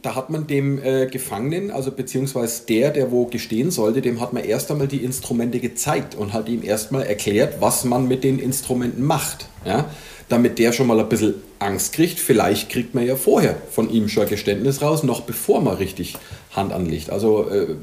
da 0.03 0.15
hat 0.15 0.31
man 0.31 0.47
dem 0.47 0.83
äh, 0.83 1.07
Gefangenen, 1.07 1.71
also 1.71 1.91
beziehungsweise 1.91 2.63
der, 2.69 2.91
der 2.91 3.11
wo 3.11 3.27
gestehen 3.27 3.71
sollte, 3.71 4.03
dem 4.03 4.21
hat 4.21 4.33
man 4.33 4.45
erst 4.45 4.71
einmal 4.71 4.87
die 4.87 4.99
Instrumente 4.99 5.59
gezeigt 5.59 6.15
und 6.15 6.33
hat 6.33 6.49
ihm 6.49 6.63
erstmal 6.63 7.03
erklärt, 7.03 7.61
was 7.61 7.85
man 7.85 8.07
mit 8.07 8.23
den 8.23 8.39
Instrumenten 8.39 9.03
macht. 9.03 9.49
Ja? 9.65 9.87
Damit 10.29 10.59
der 10.59 10.73
schon 10.73 10.87
mal 10.87 11.01
ein 11.01 11.09
bisschen 11.09 11.35
Angst 11.59 11.93
kriegt. 11.93 12.21
Vielleicht 12.21 12.71
kriegt 12.71 12.95
man 12.95 13.05
ja 13.05 13.17
vorher 13.17 13.57
von 13.71 13.91
ihm 13.91 14.09
schon 14.09 14.25
ein 14.25 14.29
Geständnis 14.29 14.81
raus, 14.81 15.03
noch 15.03 15.23
bevor 15.23 15.61
man 15.61 15.77
richtig 15.77 16.17
Hand 16.53 16.73
anlegt. 16.73 17.11
Also 17.11 17.49
äh, 17.51 17.75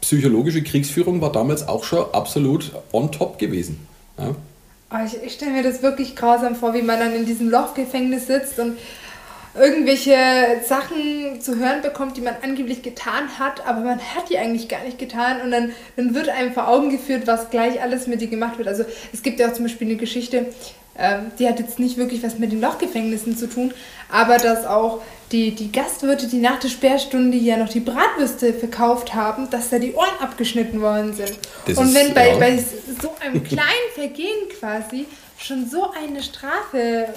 psychologische 0.00 0.62
Kriegsführung 0.62 1.20
war 1.20 1.32
damals 1.32 1.66
auch 1.66 1.82
schon 1.82 2.04
absolut 2.12 2.72
on 2.92 3.10
top 3.10 3.38
gewesen. 3.38 3.86
Ja? 4.16 4.36
Oh, 4.92 4.96
ich, 5.04 5.20
ich 5.24 5.32
stelle 5.32 5.52
mir 5.52 5.64
das 5.64 5.82
wirklich 5.82 6.14
grausam 6.14 6.54
vor, 6.54 6.72
wie 6.72 6.82
man 6.82 7.00
dann 7.00 7.16
in 7.16 7.26
diesem 7.26 7.50
Lochgefängnis 7.50 8.28
sitzt 8.28 8.60
und 8.60 8.76
irgendwelche 9.54 10.16
Sachen 10.66 11.40
zu 11.40 11.58
hören 11.58 11.80
bekommt, 11.82 12.16
die 12.16 12.20
man 12.20 12.34
angeblich 12.42 12.82
getan 12.82 13.38
hat, 13.38 13.66
aber 13.66 13.80
man 13.80 14.00
hat 14.00 14.28
die 14.28 14.38
eigentlich 14.38 14.68
gar 14.68 14.82
nicht 14.82 14.98
getan 14.98 15.40
und 15.42 15.50
dann, 15.50 15.72
dann 15.96 16.14
wird 16.14 16.28
einem 16.28 16.52
vor 16.52 16.68
Augen 16.68 16.90
geführt, 16.90 17.26
was 17.26 17.50
gleich 17.50 17.80
alles 17.80 18.06
mit 18.06 18.20
dir 18.20 18.28
gemacht 18.28 18.58
wird. 18.58 18.68
Also 18.68 18.84
es 19.12 19.22
gibt 19.22 19.38
ja 19.38 19.48
auch 19.48 19.52
zum 19.52 19.64
Beispiel 19.64 19.86
eine 19.86 19.96
Geschichte, 19.96 20.46
ähm, 20.96 21.32
die 21.38 21.48
hat 21.48 21.58
jetzt 21.58 21.78
nicht 21.78 21.96
wirklich 21.96 22.22
was 22.22 22.38
mit 22.38 22.52
den 22.52 22.60
Lochgefängnissen 22.60 23.36
zu 23.36 23.48
tun, 23.48 23.72
aber 24.10 24.38
dass 24.38 24.64
auch 24.66 25.02
die, 25.32 25.52
die 25.52 25.72
Gastwirte, 25.72 26.28
die 26.28 26.38
nach 26.38 26.60
der 26.60 26.68
Sperrstunde 26.68 27.36
ja 27.36 27.56
noch 27.56 27.68
die 27.68 27.80
Bratwürste 27.80 28.52
verkauft 28.52 29.14
haben, 29.14 29.50
dass 29.50 29.70
da 29.70 29.78
die 29.78 29.94
Ohren 29.94 30.18
abgeschnitten 30.20 30.80
worden 30.80 31.14
sind. 31.14 31.32
Das 31.66 31.78
und 31.78 31.94
wenn 31.94 32.14
bei, 32.14 32.30
ja. 32.30 32.38
bei 32.38 32.56
so 33.00 33.14
einem 33.20 33.42
kleinen 33.42 33.90
Vergehen 33.94 34.48
quasi 34.58 35.06
schon 35.38 35.68
so 35.68 35.90
eine 35.90 36.22
Strafe 36.22 37.08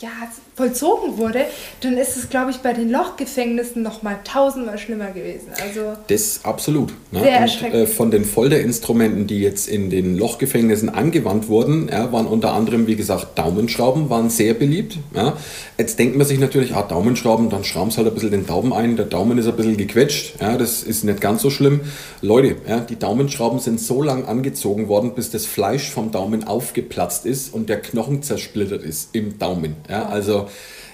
ja, 0.00 0.08
vollzogen 0.56 1.16
wurde, 1.16 1.46
dann 1.80 1.96
ist 1.96 2.16
es, 2.16 2.28
glaube 2.28 2.50
ich, 2.50 2.58
bei 2.58 2.72
den 2.72 2.90
Lochgefängnissen 2.90 3.82
noch 3.82 4.02
mal 4.02 4.18
tausendmal 4.24 4.78
schlimmer 4.78 5.10
gewesen. 5.10 5.48
Also 5.62 5.92
das 6.08 6.40
absolut. 6.44 6.92
Ne? 7.12 7.20
Sehr 7.20 7.42
Und, 7.42 7.74
äh, 7.74 7.86
von 7.86 8.10
den 8.10 8.24
Folterinstrumenten, 8.24 9.26
die 9.26 9.40
jetzt 9.40 9.68
in 9.68 9.88
den 9.90 10.18
Lochgefängnissen 10.18 10.90
angewandt 10.90 11.48
wurden, 11.48 11.88
ja, 11.88 12.12
waren 12.12 12.26
unter 12.26 12.52
anderem, 12.52 12.86
wie 12.86 12.96
gesagt, 12.96 13.38
Daumenschrauben 13.38 14.10
waren 14.10 14.28
sehr 14.28 14.54
beliebt. 14.54 14.98
Ja. 15.14 15.36
Jetzt 15.78 15.98
denkt 15.98 16.16
man 16.16 16.26
sich 16.26 16.38
natürlich, 16.38 16.74
ah, 16.74 16.82
Daumenschrauben, 16.82 17.48
dann 17.48 17.64
schrauben 17.64 17.90
sie 17.90 17.98
halt 17.98 18.08
ein 18.08 18.14
bisschen 18.14 18.32
den 18.32 18.46
Daumen 18.46 18.72
ein, 18.72 18.96
der 18.96 19.06
Daumen 19.06 19.38
ist 19.38 19.46
ein 19.46 19.56
bisschen 19.56 19.78
gequetscht, 19.78 20.34
ja, 20.40 20.58
das 20.58 20.82
ist 20.82 21.04
nicht 21.04 21.20
ganz 21.20 21.40
so 21.40 21.48
schlimm. 21.48 21.80
Leute, 22.20 22.56
ja, 22.68 22.80
die 22.80 22.96
Daumenschrauben 22.96 23.60
sind 23.60 23.80
so 23.80 24.02
lang 24.02 24.26
angezogen 24.26 24.88
worden, 24.88 25.14
bis 25.14 25.30
das 25.30 25.46
Fleisch 25.46 25.90
vom 25.90 26.10
Daumen 26.10 26.44
aufgeplatzt 26.44 27.24
ist 27.24 27.54
und 27.54 27.70
der 27.70 27.80
Knochen 27.80 28.22
zersplittert 28.22 28.82
ist 28.82 29.08
im 29.12 29.38
Daumen. 29.38 29.69
Schmerzen. 29.70 29.76
Ja? 29.88 30.06
Also 30.06 30.48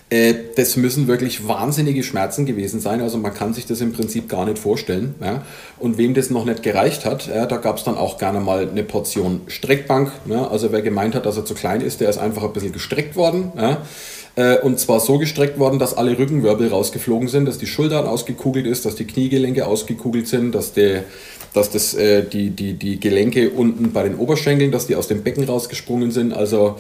äh, 0.09 0.35
das 0.55 0.77
müssen 0.77 1.09
wirklich 1.09 1.49
wahnsinnige 1.49 2.03
Schmerzen 2.03 2.47
gewesen 2.47 2.81
sein. 2.81 3.01
Also 3.01 3.19
man 3.19 3.35
kann 3.35 3.55
sich 3.55 3.67
das 3.67 3.81
im 3.81 3.93
Prinzip 3.93 4.29
gar 4.29 4.45
nicht 4.45 4.59
vorstellen. 4.59 5.15
Ja? 5.21 5.43
Und 5.79 5.99
wem 5.99 6.15
das 6.15 6.31
noch 6.31 6.45
nicht 6.45 6.63
gereicht 6.63 7.05
hat, 7.05 7.27
ja, 7.27 7.47
da 7.47 7.57
gab 7.57 7.79
es 7.79 7.85
dann 7.85 7.97
auch 7.97 8.19
gerne 8.19 8.41
mal 8.41 8.69
eine 8.69 8.83
Portion 8.83 9.43
Streckbank. 9.47 10.13
Ja? 10.27 10.49
Also 10.49 10.73
wer 10.73 10.83
gemeint 10.83 11.15
hat, 11.15 11.27
dass 11.27 11.37
er 11.37 11.45
zu 11.45 11.55
klein 11.55 11.81
ist, 11.81 12.01
der 12.01 12.09
ist 12.09 12.19
einfach 12.19 12.45
ein 12.45 12.53
bisschen 12.53 12.73
gestreckt 12.73 13.17
worden. 13.17 13.53
Äh, 14.37 14.59
und 14.59 14.79
zwar 14.79 15.01
so 15.01 15.19
gestreckt 15.19 15.59
worden, 15.59 15.79
dass 15.79 15.97
alle 15.97 16.19
Rückenwirbel 16.19 16.69
rausgeflogen 16.69 17.29
sind, 17.29 17.47
dass 17.47 17.59
die 17.59 17.67
Schultern 17.67 18.07
ausgekugelt 18.07 18.67
ist, 18.67 18.85
dass 18.85 18.95
die 18.95 19.07
Kniegelenke 19.07 19.67
ausgekugelt 19.67 20.29
sind, 20.29 20.55
dass 20.55 20.73
der 20.73 21.05
dass 21.57 21.71
das, 21.71 21.95
äh, 21.95 22.23
die, 22.23 22.51
die, 22.51 22.75
die 22.75 23.01
Gelenke 23.01 23.51
unten 23.51 23.93
bei 23.93 24.03
den 24.03 24.17
Oberschenkeln, 24.17 24.71
dass 24.73 24.87
die 24.87 24.95
aus 24.95 25.09
dem 25.09 25.23
Becken 25.23 25.45
rausgesprungen 25.45 26.11
sind. 26.11 26.35
Also 26.35 26.77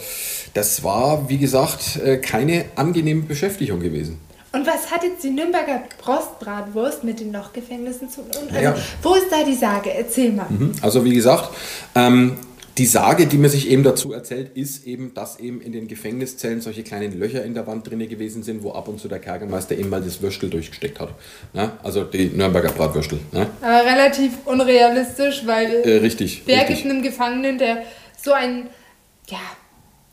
das 0.56 0.82
war, 0.82 1.28
wie 1.28 1.38
gesagt, 1.38 2.00
äh, 2.02 2.16
keine 2.16 2.64
angenehme 2.76 3.22
Beschäftigung 3.22 3.80
gewesen. 3.80 4.18
Und 4.52 4.66
was 4.66 4.90
hat 4.90 5.02
jetzt 5.02 5.22
die 5.22 5.28
Nürnberger 5.28 5.82
Prostbratwurst 5.98 7.04
mit 7.04 7.20
den 7.20 7.30
Lochgefängnissen 7.30 8.08
zu 8.08 8.22
tun? 8.22 8.48
Also, 8.48 8.62
ja. 8.62 8.74
Wo 9.02 9.14
ist 9.14 9.26
da 9.30 9.44
die 9.44 9.54
Sage? 9.54 9.92
Erzähl 9.92 10.32
mal. 10.32 10.46
Mhm. 10.48 10.72
Also 10.80 11.04
wie 11.04 11.12
gesagt, 11.12 11.50
ähm, 11.94 12.38
die 12.78 12.86
Sage, 12.86 13.26
die 13.26 13.36
mir 13.36 13.50
sich 13.50 13.68
eben 13.68 13.82
dazu 13.82 14.12
erzählt, 14.14 14.56
ist 14.56 14.86
eben, 14.86 15.12
dass 15.12 15.40
eben 15.40 15.60
in 15.60 15.72
den 15.72 15.88
Gefängniszellen 15.88 16.62
solche 16.62 16.82
kleinen 16.82 17.18
Löcher 17.18 17.44
in 17.44 17.52
der 17.52 17.66
Wand 17.66 17.88
drin 17.88 18.06
gewesen 18.08 18.42
sind, 18.42 18.62
wo 18.62 18.72
ab 18.72 18.88
und 18.88 18.98
zu 18.98 19.08
der 19.08 19.18
Kerkermeister 19.18 19.76
eben 19.76 19.90
mal 19.90 20.02
das 20.02 20.22
Würstel 20.22 20.48
durchgesteckt 20.48 21.00
hat. 21.00 21.10
Ne? 21.52 21.72
Also 21.82 22.04
die 22.04 22.28
Nürnberger 22.28 22.70
Bratwürstel. 22.70 23.18
Ne? 23.32 23.46
Aber 23.60 23.84
relativ 23.84 24.32
unrealistisch, 24.46 25.42
weil 25.44 25.82
äh, 25.84 25.96
richtig, 25.98 26.42
wer 26.46 26.60
richtig. 26.60 26.82
gibt 26.82 26.90
einem 26.90 27.02
Gefangenen, 27.02 27.58
der 27.58 27.82
so 28.22 28.32
ein 28.32 28.68
ja, 29.28 29.38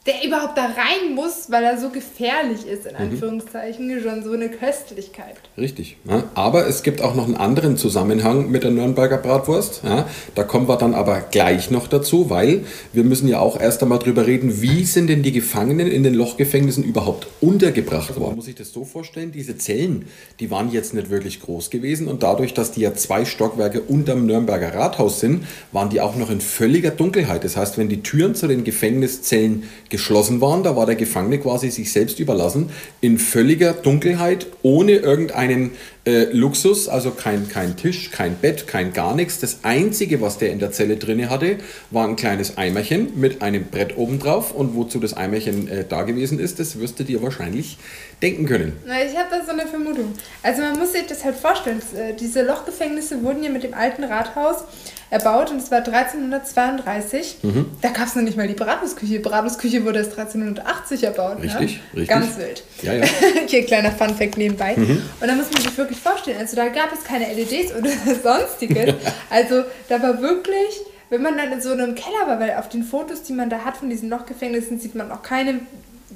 der 0.06 0.16
überhaupt 0.28 0.58
da 0.58 0.66
rein 0.66 1.16
muss, 1.16 1.50
weil 1.50 1.64
er 1.64 1.80
so 1.80 1.90
gefährlich 1.90 2.68
ist, 2.68 2.86
in 2.86 2.92
mhm. 2.92 3.12
Anführungszeichen, 3.12 3.88
mhm. 3.88 4.02
schon 4.02 4.24
so 4.24 4.34
eine 4.34 4.50
Köstlichkeit. 4.50 5.36
Richtig. 5.58 5.96
Ja. 6.04 6.26
Aber 6.34 6.68
es 6.68 6.84
gibt 6.84 7.02
auch 7.02 7.16
noch 7.16 7.24
einen 7.24 7.38
anderen 7.38 7.78
Zusammenhang 7.78 8.52
mit 8.52 8.66
der 8.66 8.72
Nürnberger 8.72 9.18
Bratwurst. 9.18 9.82
Ja. 9.86 10.06
Da 10.36 10.44
kommen 10.44 10.68
wir 10.68 10.76
dann 10.76 10.94
aber 10.94 11.22
gleich 11.22 11.72
noch 11.72 11.88
dazu, 11.88 12.30
weil 12.30 12.66
wir 12.92 13.06
müssen 13.06 13.30
ja 13.30 13.40
auch 13.40 13.58
erst 13.58 13.82
einmal 13.82 14.00
drüber 14.00 14.28
reden, 14.28 14.62
wie 14.62 14.84
sind 14.84 15.08
denn 15.08 15.24
die 15.24 15.32
Gefangenen 15.32 15.88
in 15.88 16.04
den 16.04 16.16
Lochgefängnissen 16.16 16.84
überhaupt 16.84 17.28
untergebracht 17.40 18.18
worden. 18.18 18.32
Man 18.32 18.36
muss 18.36 18.46
sich 18.46 18.56
das 18.56 18.74
so 18.74 18.84
vorstellen, 18.84 19.32
diese 19.32 19.58
Zellen, 19.58 20.08
die 20.42 20.52
waren 20.52 20.70
jetzt 20.70 20.94
nicht 20.94 21.12
wirklich 21.12 21.40
groß 21.40 21.70
gewesen 21.70 22.10
und 22.10 22.24
dadurch, 22.24 22.54
dass 22.54 22.72
die 22.72 22.82
ja 22.82 22.94
zwei 22.94 23.24
Stockwerke 23.24 23.80
unterm 23.80 24.26
Nürnberger 24.26 24.74
Rathaus 24.74 25.22
sind, 25.22 25.46
waren 25.72 25.90
die 25.90 26.02
auch 26.02 26.18
noch 26.18 26.30
in 26.30 26.42
völliger 26.42 26.92
Dunkelheit. 26.92 27.46
Das 27.46 27.56
heißt, 27.56 27.78
wenn 27.78 27.88
die 27.88 28.04
Türen 28.04 28.36
zu 28.36 28.48
den 28.48 28.66
Gefängniszellen 28.66 29.64
geschlossen 29.94 30.42
waren. 30.42 30.64
Da 30.64 30.76
war 30.76 30.88
der 30.88 30.96
Gefangene 30.96 31.38
quasi 31.38 31.70
sich 31.70 31.94
selbst 31.94 32.20
überlassen, 32.20 32.72
in 33.00 33.20
völliger 33.20 33.74
Dunkelheit, 33.74 34.48
ohne 34.64 34.94
irgendeinen 34.94 35.74
äh, 36.06 36.24
Luxus, 36.32 36.90
also 36.90 37.12
kein, 37.12 37.48
kein 37.48 37.78
Tisch, 37.78 38.10
kein 38.10 38.36
Bett, 38.36 38.66
kein 38.66 38.92
gar 38.92 39.16
nichts. 39.16 39.40
Das 39.40 39.60
Einzige, 39.62 40.20
was 40.20 40.40
der 40.40 40.52
in 40.52 40.58
der 40.58 40.72
Zelle 40.72 40.98
drinne 40.98 41.30
hatte, 41.30 41.60
war 41.92 42.08
ein 42.08 42.16
kleines 42.16 42.58
Eimerchen 42.58 43.20
mit 43.20 43.44
einem 43.44 43.66
Brett 43.66 43.96
obendrauf. 43.96 44.52
Und 44.52 44.76
wozu 44.76 45.00
das 45.00 45.14
Eimerchen 45.14 45.68
äh, 45.68 45.86
da 45.88 46.02
gewesen 46.02 46.40
ist, 46.40 46.60
das 46.60 46.80
wirst 46.80 47.00
du 47.00 47.04
dir 47.04 47.22
wahrscheinlich 47.22 47.78
denken 48.24 48.48
können. 48.48 48.74
Na, 48.88 48.96
ich 49.06 49.16
habe 49.16 49.30
da 49.30 49.46
so 49.46 49.52
eine 49.52 49.68
Vermutung. 49.68 50.14
Also 50.42 50.64
man 50.64 50.80
muss 50.80 50.94
sich 50.94 51.06
das 51.06 51.24
halt 51.24 51.36
vorstellen, 51.36 51.84
äh, 51.96 52.16
diese 52.20 52.42
Lochgefängnisse 52.42 53.22
wurden 53.24 53.44
ja 53.44 53.52
mit 53.52 53.62
dem 53.62 53.76
alten 53.76 54.04
Rathaus 54.04 54.64
erbaut 55.14 55.52
und 55.52 55.58
es 55.58 55.70
war 55.70 55.78
1332. 55.78 57.38
Mhm. 57.44 57.68
Da 57.82 57.90
gab 57.90 58.08
es 58.08 58.16
noch 58.16 58.24
nicht 58.24 58.36
mal 58.36 58.48
die 58.48 58.56
Beratungsküche. 58.56 59.14
Die 59.14 59.20
Beratungsküche 59.20 59.86
wurde 59.86 60.00
erst 60.00 60.18
1380 60.18 61.04
erbaut. 61.04 61.38
Ne? 61.38 61.46
Richtig, 61.46 61.78
ne? 61.94 62.02
richtig. 62.02 62.08
Ganz 62.08 62.38
wild. 62.38 62.64
Ja, 62.82 62.94
ja. 62.94 63.06
Hier 63.48 63.66
kleiner 63.66 63.92
Funfact 63.92 64.38
nebenbei. 64.38 64.74
Mhm. 64.76 65.02
Und 65.22 65.28
da 65.28 65.36
muss 65.36 65.52
man 65.52 65.62
sich 65.62 65.78
wirklich 65.78 66.00
vorstellen, 66.00 66.40
also 66.40 66.56
da 66.56 66.68
gab 66.68 66.92
es 66.92 67.04
keine 67.04 67.32
LEDs 67.32 67.74
oder 67.74 67.90
sonstiges. 68.24 68.96
also 69.30 69.64
da 69.88 70.02
war 70.02 70.22
wirklich 70.22 70.82
wenn 71.10 71.22
man 71.22 71.38
dann 71.38 71.52
in 71.52 71.62
so 71.62 71.72
einem 71.72 71.94
Keller 71.94 72.26
war, 72.26 72.40
weil 72.40 72.56
auf 72.56 72.70
den 72.70 72.82
Fotos, 72.82 73.22
die 73.22 73.34
man 73.34 73.48
da 73.48 73.60
hat 73.60 73.78
von 73.78 73.88
diesen 73.88 74.10
Lochgefängnissen, 74.10 74.80
sieht 74.80 74.96
man 74.96 75.12
auch 75.12 75.22
keine 75.22 75.60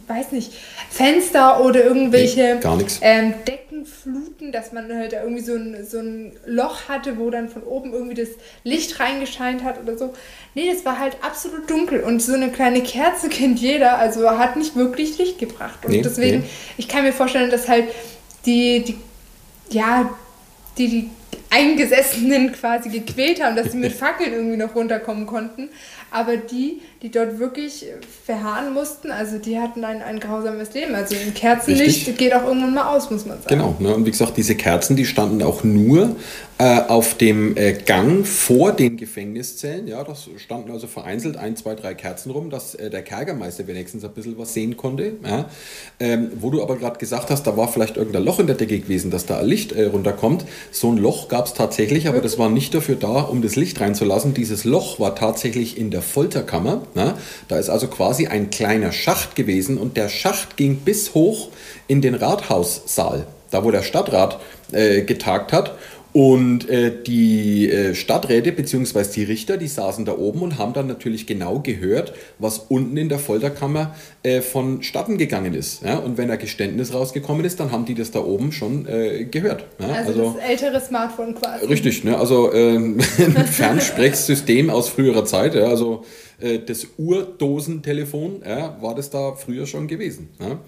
weiß 0.08 0.32
nicht, 0.32 0.54
Fenster 0.90 1.64
oder 1.64 1.84
irgendwelche 1.84 2.56
nee, 2.56 2.62
gar 2.62 2.78
nichts. 2.78 3.00
Deckenfluten, 3.88 4.52
dass 4.52 4.72
man 4.72 4.94
halt 4.94 5.14
da 5.14 5.24
irgendwie 5.24 5.42
so 5.42 5.56
ein, 5.56 5.86
so 5.86 6.00
ein 6.00 6.32
Loch 6.46 6.88
hatte, 6.88 7.18
wo 7.18 7.30
dann 7.30 7.50
von 7.50 7.64
oben 7.64 7.94
irgendwie 7.94 8.16
das 8.16 8.30
Licht 8.64 9.00
reingescheint 9.00 9.64
hat 9.64 9.82
oder 9.82 9.98
so. 9.98 10.14
Nee, 10.56 10.72
das 10.72 10.86
war 10.86 11.00
halt 11.00 11.18
absolut 11.22 11.70
dunkel 11.70 12.02
und 12.02 12.22
so 12.22 12.34
eine 12.34 12.50
kleine 12.52 12.82
Kerze 12.82 13.30
kennt 13.30 13.60
jeder, 13.60 13.98
also 13.98 14.30
hat 14.30 14.56
nicht 14.56 14.76
wirklich 14.76 15.18
Licht 15.18 15.40
gebracht. 15.40 15.86
Und 15.86 15.92
nee, 15.92 16.02
deswegen, 16.02 16.40
nee. 16.40 16.50
ich 16.78 16.88
kann 16.88 17.04
mir 17.04 17.14
vorstellen, 17.14 17.52
dass 17.52 17.68
halt 17.68 17.86
die, 18.46 18.84
die 18.84 18.98
ja, 19.70 20.10
die, 20.78 20.88
die 20.88 21.10
Eingesessenen 21.50 22.52
quasi 22.60 22.90
gequält 22.90 23.42
haben, 23.42 23.56
dass 23.56 23.72
sie 23.72 23.78
mit 23.78 23.92
Fackeln 23.94 24.34
irgendwie 24.34 24.58
noch 24.58 24.76
runterkommen 24.76 25.26
konnten. 25.26 25.70
Aber 26.12 26.38
die, 26.38 26.82
die 27.02 27.12
dort 27.12 27.40
wirklich 27.40 27.86
verharren 28.26 28.74
mussten, 28.74 29.12
also 29.12 29.38
die 29.38 29.60
hatten 29.60 29.84
ein, 29.84 30.02
ein 30.02 30.20
grausames 30.20 30.74
Leben. 30.74 30.96
Also 30.96 31.16
ein 31.16 31.34
Kerzenlicht 31.34 32.08
Richtig. 32.08 32.18
geht 32.18 32.34
auch 32.34 32.44
irgendwann 32.44 32.74
mal 32.74 32.96
aus, 32.96 33.12
muss 33.12 33.26
man 33.26 33.38
sagen. 33.38 33.50
Genau, 33.50 33.76
ne? 33.80 33.96
und 33.96 34.06
wie 34.06 34.12
gesagt, 34.12 34.38
diese 34.38 34.56
Kerzen, 34.56 34.96
die 34.96 35.06
standen 35.06 35.44
auch 35.44 35.64
nur 35.64 36.16
äh, 36.60 36.82
auf 36.88 37.16
dem 37.16 37.56
äh, 37.56 37.74
Gang 37.74 38.26
vor 38.26 38.72
den 38.72 38.98
Gefängniszellen. 38.98 39.88
Ja, 39.88 40.04
das 40.04 40.28
standen 40.38 40.72
also 40.72 40.88
vereinzelt 40.88 41.38
ein, 41.38 41.56
zwei, 41.56 41.76
drei 41.76 41.94
Kerzen 41.94 42.32
rum, 42.32 42.50
dass 42.50 42.74
äh, 42.74 42.90
der 42.90 43.04
Kerkermeister 43.04 43.68
wenigstens 43.68 44.04
ein 44.04 44.12
bisschen 44.12 44.40
was 44.40 44.56
sehen 44.56 44.76
konnte. 44.76 45.14
Ja? 45.24 45.50
Ähm, 46.00 46.32
wo 46.40 46.50
du 46.50 46.64
aber 46.64 46.78
gerade 46.78 46.98
gesagt 46.98 47.30
hast, 47.30 47.44
da 47.44 47.56
war 47.58 47.68
vielleicht 47.68 47.98
irgendein 47.98 48.24
Loch 48.24 48.40
in 48.40 48.48
der 48.48 48.56
Decke 48.56 48.80
gewesen, 48.80 49.12
dass 49.12 49.28
da 49.28 49.42
Licht 49.42 49.72
äh, 49.74 49.86
runterkommt. 49.86 50.46
So 50.72 50.92
ein 50.92 50.98
Loch 50.98 51.28
gab 51.28 51.46
es 51.46 51.54
tatsächlich, 51.54 52.08
aber 52.08 52.22
das 52.22 52.40
war 52.40 52.50
nicht 52.50 52.74
dafür 52.74 52.96
da, 52.96 53.22
um 53.22 53.44
das 53.44 53.56
Licht 53.56 53.80
reinzulassen. 53.80 54.34
Dieses 54.34 54.64
Loch 54.64 55.00
war 55.00 55.14
tatsächlich 55.14 55.78
in 55.78 55.92
der 55.92 55.97
Folterkammer. 56.02 56.84
Ja? 56.96 57.18
Da 57.48 57.58
ist 57.58 57.70
also 57.70 57.88
quasi 57.88 58.28
ein 58.28 58.50
kleiner 58.50 58.92
Schacht 58.92 59.36
gewesen 59.36 59.78
und 59.78 59.98
der 59.98 60.10
Schacht 60.10 60.58
ging 60.58 60.78
bis 60.78 61.14
hoch 61.14 61.50
in 61.88 62.02
den 62.02 62.16
Rathaussaal, 62.16 63.28
da 63.52 63.64
wo 63.64 63.72
der 63.72 63.84
Stadtrat 63.84 64.40
äh, 64.72 65.02
getagt 65.02 65.54
hat. 65.54 65.78
Und 66.18 66.68
äh, 66.68 66.92
die 67.06 67.70
äh, 67.70 67.94
Stadträte 67.94 68.52
bzw. 68.52 69.04
die 69.14 69.24
Richter, 69.24 69.56
die 69.58 69.68
saßen 69.68 70.04
da 70.04 70.18
oben 70.18 70.42
und 70.42 70.58
haben 70.58 70.74
dann 70.74 70.88
natürlich 70.88 71.28
genau 71.28 71.60
gehört, 71.60 72.12
was 72.40 72.58
unten 72.58 72.98
in 72.98 73.08
der 73.08 73.20
Folterkammer 73.20 73.94
äh, 74.24 74.42
vonstatten 74.42 75.20
gegangen 75.20 75.54
ist. 75.54 75.84
Ja? 75.84 75.98
Und 76.00 76.18
wenn 76.18 76.32
ein 76.32 76.40
Geständnis 76.40 76.92
rausgekommen 76.92 77.46
ist, 77.46 77.60
dann 77.60 77.72
haben 77.72 77.86
die 77.86 77.94
das 77.94 78.10
da 78.10 78.22
oben 78.22 78.52
schon 78.52 78.88
äh, 78.88 79.26
gehört. 79.26 79.68
Ja? 79.80 79.90
Also, 79.90 80.10
also, 80.10 80.40
das 80.40 80.50
ältere 80.50 80.82
Smartphone 80.82 81.36
quasi. 81.36 81.68
Richtig, 81.68 82.04
ne? 82.04 82.18
also 82.18 82.52
ähm, 82.52 82.98
ein 83.20 83.46
Fernsprechsystem 83.46 84.72
aus 84.72 84.90
früherer 84.90 85.24
Zeit. 85.24 85.54
Ja? 85.54 85.66
Also 85.66 86.04
äh, 86.40 86.58
das 86.58 86.88
Urdosentelefon 86.98 88.42
ja, 88.44 88.82
war 88.82 88.96
das 88.96 89.12
da 89.12 89.36
früher 89.36 89.68
schon 89.68 89.88
gewesen. 89.88 90.30
Ja? 90.40 90.62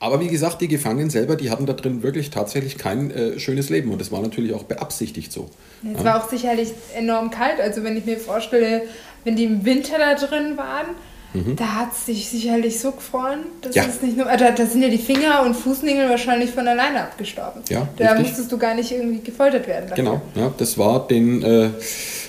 Aber 0.00 0.20
wie 0.20 0.28
gesagt, 0.28 0.60
die 0.60 0.68
Gefangenen 0.68 1.10
selber, 1.10 1.34
die 1.34 1.50
hatten 1.50 1.66
da 1.66 1.72
drin 1.72 2.02
wirklich 2.02 2.30
tatsächlich 2.30 2.78
kein 2.78 3.10
äh, 3.10 3.38
schönes 3.40 3.68
Leben 3.68 3.90
und 3.90 4.00
das 4.00 4.12
war 4.12 4.20
natürlich 4.20 4.54
auch 4.54 4.62
beabsichtigt 4.62 5.32
so. 5.32 5.48
Es 5.82 5.98
ja. 5.98 6.04
war 6.04 6.22
auch 6.22 6.28
sicherlich 6.28 6.72
enorm 6.94 7.30
kalt. 7.30 7.60
Also 7.60 7.82
wenn 7.82 7.96
ich 7.96 8.04
mir 8.04 8.18
vorstelle, 8.18 8.82
wenn 9.24 9.34
die 9.34 9.44
im 9.44 9.64
Winter 9.64 9.98
da 9.98 10.14
drin 10.14 10.56
waren, 10.56 10.86
mhm. 11.34 11.56
da 11.56 11.74
hat 11.74 11.92
es 11.92 12.06
sich 12.06 12.28
sicherlich 12.28 12.78
so 12.78 12.92
gefroren. 12.92 13.40
Das 13.60 13.74
ja. 13.74 13.82
ist 13.82 14.02
nicht 14.02 14.16
nur, 14.16 14.28
also 14.28 14.44
da 14.56 14.66
sind 14.66 14.82
ja 14.82 14.88
die 14.88 14.98
Finger 14.98 15.42
und 15.42 15.54
Fußnägel 15.54 16.08
wahrscheinlich 16.08 16.50
von 16.50 16.68
alleine 16.68 17.02
abgestorben. 17.02 17.62
Ja, 17.68 17.88
da 17.96 18.12
richtig. 18.12 18.28
musstest 18.28 18.52
du 18.52 18.58
gar 18.58 18.74
nicht 18.74 18.92
irgendwie 18.92 19.20
gefoltert 19.20 19.66
werden. 19.66 19.90
Dafür. 19.90 20.04
Genau, 20.04 20.22
ja, 20.36 20.52
das 20.56 20.78
war 20.78 21.08
den 21.08 21.42
äh, 21.42 21.70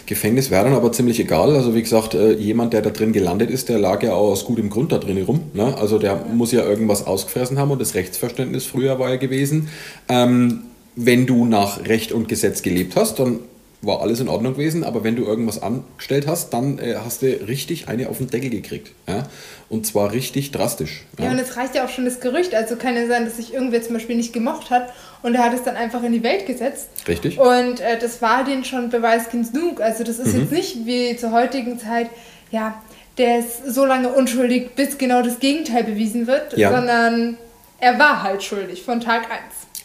Gefängnis 0.09 0.49
wäre 0.49 0.63
dann 0.63 0.73
aber 0.73 0.91
ziemlich 0.91 1.19
egal. 1.19 1.55
Also 1.55 1.75
wie 1.75 1.83
gesagt, 1.83 2.15
äh, 2.15 2.33
jemand, 2.33 2.73
der 2.73 2.81
da 2.81 2.89
drin 2.89 3.13
gelandet 3.13 3.51
ist, 3.51 3.69
der 3.69 3.77
lag 3.77 4.01
ja 4.01 4.13
auch 4.13 4.31
aus 4.31 4.43
gutem 4.43 4.71
Grund 4.71 4.91
da 4.91 4.97
drin 4.97 5.23
rum. 5.23 5.41
Ne? 5.53 5.77
Also 5.77 5.99
der 5.99 6.25
muss 6.33 6.51
ja 6.51 6.65
irgendwas 6.65 7.05
ausgefressen 7.05 7.59
haben 7.59 7.69
und 7.69 7.79
das 7.79 7.93
Rechtsverständnis 7.93 8.65
früher 8.65 8.97
war 8.97 9.11
ja 9.11 9.17
gewesen. 9.17 9.69
Ähm, 10.09 10.63
wenn 10.95 11.27
du 11.27 11.45
nach 11.45 11.85
Recht 11.85 12.11
und 12.11 12.27
Gesetz 12.27 12.63
gelebt 12.63 12.95
hast, 12.95 13.19
dann 13.19 13.39
war 13.81 14.01
alles 14.01 14.19
in 14.19 14.27
Ordnung 14.27 14.53
gewesen, 14.53 14.83
aber 14.83 15.03
wenn 15.03 15.15
du 15.15 15.23
irgendwas 15.23 15.61
angestellt 15.61 16.27
hast, 16.27 16.49
dann 16.53 16.79
äh, 16.79 16.95
hast 17.03 17.21
du 17.21 17.27
richtig 17.27 17.87
eine 17.87 18.09
auf 18.09 18.17
den 18.17 18.27
Deckel 18.27 18.49
gekriegt. 18.49 18.91
Ja? 19.07 19.27
Und 19.69 19.85
zwar 19.85 20.11
richtig 20.11 20.51
drastisch. 20.51 21.05
Ja. 21.17 21.25
ja, 21.25 21.31
und 21.31 21.39
es 21.39 21.55
reicht 21.55 21.75
ja 21.75 21.85
auch 21.85 21.89
schon 21.89 22.03
das 22.03 22.19
Gerücht. 22.19 22.53
Also 22.53 22.75
kann 22.75 22.95
ja 22.95 23.07
sein, 23.07 23.23
dass 23.23 23.37
sich 23.37 23.53
irgendwer 23.53 23.81
zum 23.81 23.93
Beispiel 23.93 24.17
nicht 24.17 24.33
gemocht 24.33 24.69
hat 24.69 24.91
und 25.21 25.35
er 25.35 25.45
hat 25.45 25.53
es 25.53 25.63
dann 25.63 25.77
einfach 25.77 26.03
in 26.03 26.11
die 26.11 26.23
Welt 26.23 26.45
gesetzt. 26.45 26.89
Richtig. 27.07 27.39
Und 27.39 27.79
äh, 27.79 27.97
das 27.97 28.21
war 28.21 28.43
den 28.43 28.65
schon 28.65 28.89
Beweis 28.89 29.29
genug. 29.29 29.79
Also 29.79 30.03
das 30.03 30.19
ist 30.19 30.33
mhm. 30.33 30.41
jetzt 30.41 30.51
nicht 30.51 30.85
wie 30.85 31.15
zur 31.15 31.31
heutigen 31.31 31.79
Zeit, 31.79 32.09
ja, 32.51 32.81
der 33.17 33.39
ist 33.39 33.65
so 33.65 33.85
lange 33.85 34.09
unschuldig, 34.09 34.75
bis 34.75 34.97
genau 34.97 35.21
das 35.21 35.39
Gegenteil 35.39 35.83
bewiesen 35.83 36.27
wird, 36.27 36.57
ja. 36.57 36.71
sondern 36.71 37.37
er 37.79 37.99
war 37.99 38.23
halt 38.23 38.43
schuldig 38.43 38.83
von 38.83 38.99
Tag 38.99 39.27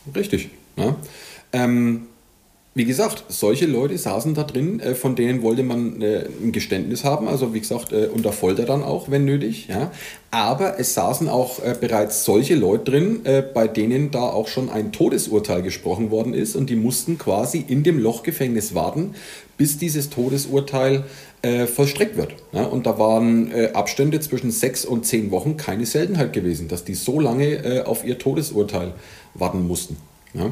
1. 0.06 0.16
Richtig. 0.16 0.50
Ja. 0.76 0.96
Ähm, 1.52 2.06
wie 2.76 2.84
gesagt, 2.84 3.24
solche 3.28 3.66
Leute 3.66 3.96
saßen 3.96 4.34
da 4.34 4.42
drin, 4.42 4.80
äh, 4.80 4.96
von 4.96 5.14
denen 5.14 5.42
wollte 5.42 5.62
man 5.62 6.02
äh, 6.02 6.24
ein 6.42 6.50
Geständnis 6.50 7.04
haben, 7.04 7.28
also 7.28 7.54
wie 7.54 7.60
gesagt, 7.60 7.92
äh, 7.92 8.08
unter 8.12 8.32
Folter 8.32 8.64
dann 8.64 8.82
auch, 8.82 9.08
wenn 9.10 9.24
nötig. 9.24 9.68
Ja. 9.68 9.92
Aber 10.32 10.80
es 10.80 10.94
saßen 10.94 11.28
auch 11.28 11.60
bereits 11.80 12.24
solche 12.24 12.56
Leute 12.56 12.90
drin, 12.90 13.20
bei 13.54 13.68
denen 13.68 14.10
da 14.10 14.22
auch 14.22 14.48
schon 14.48 14.68
ein 14.68 14.90
Todesurteil 14.90 15.62
gesprochen 15.62 16.10
worden 16.10 16.34
ist 16.34 16.56
und 16.56 16.70
die 16.70 16.74
mussten 16.74 17.18
quasi 17.18 17.64
in 17.68 17.84
dem 17.84 18.00
Lochgefängnis 18.00 18.74
warten, 18.74 19.14
bis 19.56 19.78
dieses 19.78 20.10
Todesurteil 20.10 21.04
vollstreckt 21.72 22.16
wird. 22.16 22.34
Ja. 22.50 22.64
Und 22.64 22.86
da 22.86 22.98
waren 22.98 23.52
Abstände 23.74 24.18
zwischen 24.18 24.50
sechs 24.50 24.84
und 24.84 25.06
zehn 25.06 25.30
Wochen 25.30 25.56
keine 25.56 25.86
Seltenheit 25.86 26.32
gewesen, 26.32 26.66
dass 26.66 26.82
die 26.82 26.94
so 26.94 27.20
lange 27.20 27.84
auf 27.86 28.04
ihr 28.04 28.18
Todesurteil 28.18 28.94
warten 29.34 29.68
mussten. 29.68 29.96
Ja. 30.32 30.50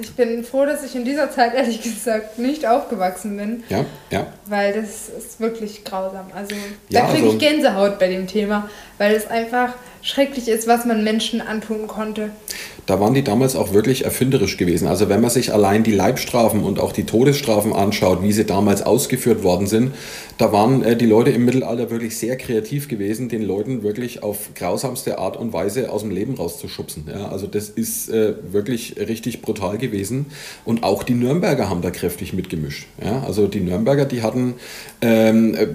Ich 0.00 0.12
bin 0.12 0.44
froh, 0.44 0.66
dass 0.66 0.84
ich 0.84 0.94
in 0.94 1.04
dieser 1.04 1.30
Zeit 1.30 1.54
ehrlich 1.54 1.82
gesagt 1.82 2.38
nicht 2.38 2.66
aufgewachsen 2.66 3.36
bin. 3.36 3.64
Ja, 3.68 3.84
ja. 4.10 4.26
Weil 4.46 4.72
das 4.72 5.08
ist 5.08 5.40
wirklich 5.40 5.84
grausam. 5.84 6.26
Also 6.34 6.54
da 6.90 7.00
ja, 7.00 7.06
kriege 7.06 7.24
also, 7.24 7.36
ich 7.36 7.38
Gänsehaut 7.38 7.98
bei 7.98 8.08
dem 8.08 8.26
Thema, 8.26 8.68
weil 8.98 9.14
es 9.14 9.26
einfach 9.26 9.74
schrecklich 10.02 10.48
ist, 10.48 10.66
was 10.66 10.84
man 10.84 11.04
Menschen 11.04 11.40
antun 11.40 11.86
konnte 11.86 12.30
da 12.86 13.00
waren 13.00 13.14
die 13.14 13.24
damals 13.24 13.56
auch 13.56 13.72
wirklich 13.72 14.04
erfinderisch 14.04 14.56
gewesen. 14.56 14.86
Also 14.86 15.08
wenn 15.08 15.20
man 15.20 15.30
sich 15.30 15.52
allein 15.52 15.82
die 15.82 15.92
Leibstrafen 15.92 16.62
und 16.62 16.78
auch 16.78 16.92
die 16.92 17.04
Todesstrafen 17.04 17.72
anschaut, 17.72 18.22
wie 18.22 18.32
sie 18.32 18.44
damals 18.44 18.82
ausgeführt 18.82 19.42
worden 19.42 19.66
sind, 19.66 19.92
da 20.38 20.52
waren 20.52 20.82
äh, 20.82 20.96
die 20.96 21.06
Leute 21.06 21.30
im 21.30 21.44
Mittelalter 21.44 21.90
wirklich 21.90 22.16
sehr 22.16 22.36
kreativ 22.36 22.88
gewesen, 22.88 23.28
den 23.28 23.42
Leuten 23.42 23.82
wirklich 23.82 24.22
auf 24.22 24.50
grausamste 24.54 25.18
Art 25.18 25.36
und 25.36 25.52
Weise 25.52 25.90
aus 25.90 26.02
dem 26.02 26.10
Leben 26.10 26.34
rauszuschubsen. 26.34 27.04
Ja, 27.08 27.28
also 27.28 27.46
das 27.46 27.68
ist 27.68 28.10
äh, 28.10 28.34
wirklich 28.50 28.96
richtig 28.98 29.42
brutal 29.42 29.78
gewesen. 29.78 30.26
Und 30.64 30.82
auch 30.82 31.02
die 31.02 31.14
Nürnberger 31.14 31.70
haben 31.70 31.82
da 31.82 31.90
kräftig 31.90 32.32
mitgemischt. 32.32 32.86
Ja, 33.02 33.22
also 33.22 33.46
die 33.46 33.60
Nürnberger, 33.60 34.04
die 34.04 34.22
hatten 34.22 34.54
ähm, 35.00 35.54
äh, 35.54 35.66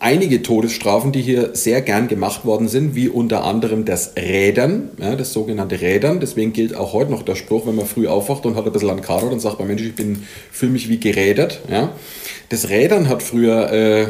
einige 0.00 0.42
Todesstrafen, 0.42 1.12
die 1.12 1.22
hier 1.22 1.50
sehr 1.54 1.82
gern 1.82 2.08
gemacht 2.08 2.44
worden 2.44 2.68
sind, 2.68 2.94
wie 2.94 3.08
unter 3.08 3.44
anderem 3.44 3.84
das 3.84 4.12
Rädern, 4.16 4.90
ja, 4.98 5.16
das 5.16 5.32
sogenannte 5.32 5.80
Rädern. 5.80 6.20
Deswegen 6.20 6.52
gilt 6.52 6.74
auch 6.74 6.92
heute 6.92 7.10
noch 7.10 7.22
der 7.22 7.34
Spruch, 7.34 7.66
wenn 7.66 7.74
man 7.74 7.86
früh 7.86 8.06
aufwacht 8.06 8.46
und 8.46 8.56
hat 8.56 8.66
ein 8.66 8.72
bisschen 8.72 8.90
an 8.90 9.00
Kader, 9.00 9.30
dann 9.30 9.40
sagt 9.40 9.58
man, 9.58 9.68
Mensch, 9.68 9.82
ich 9.82 9.92
fühle 10.52 10.72
mich 10.72 10.88
wie 10.88 11.00
gerädert. 11.00 11.60
Ja. 11.70 11.92
Das 12.48 12.68
Rädern 12.68 13.08
hat 13.08 13.22
früher 13.22 13.72
äh, 13.72 14.06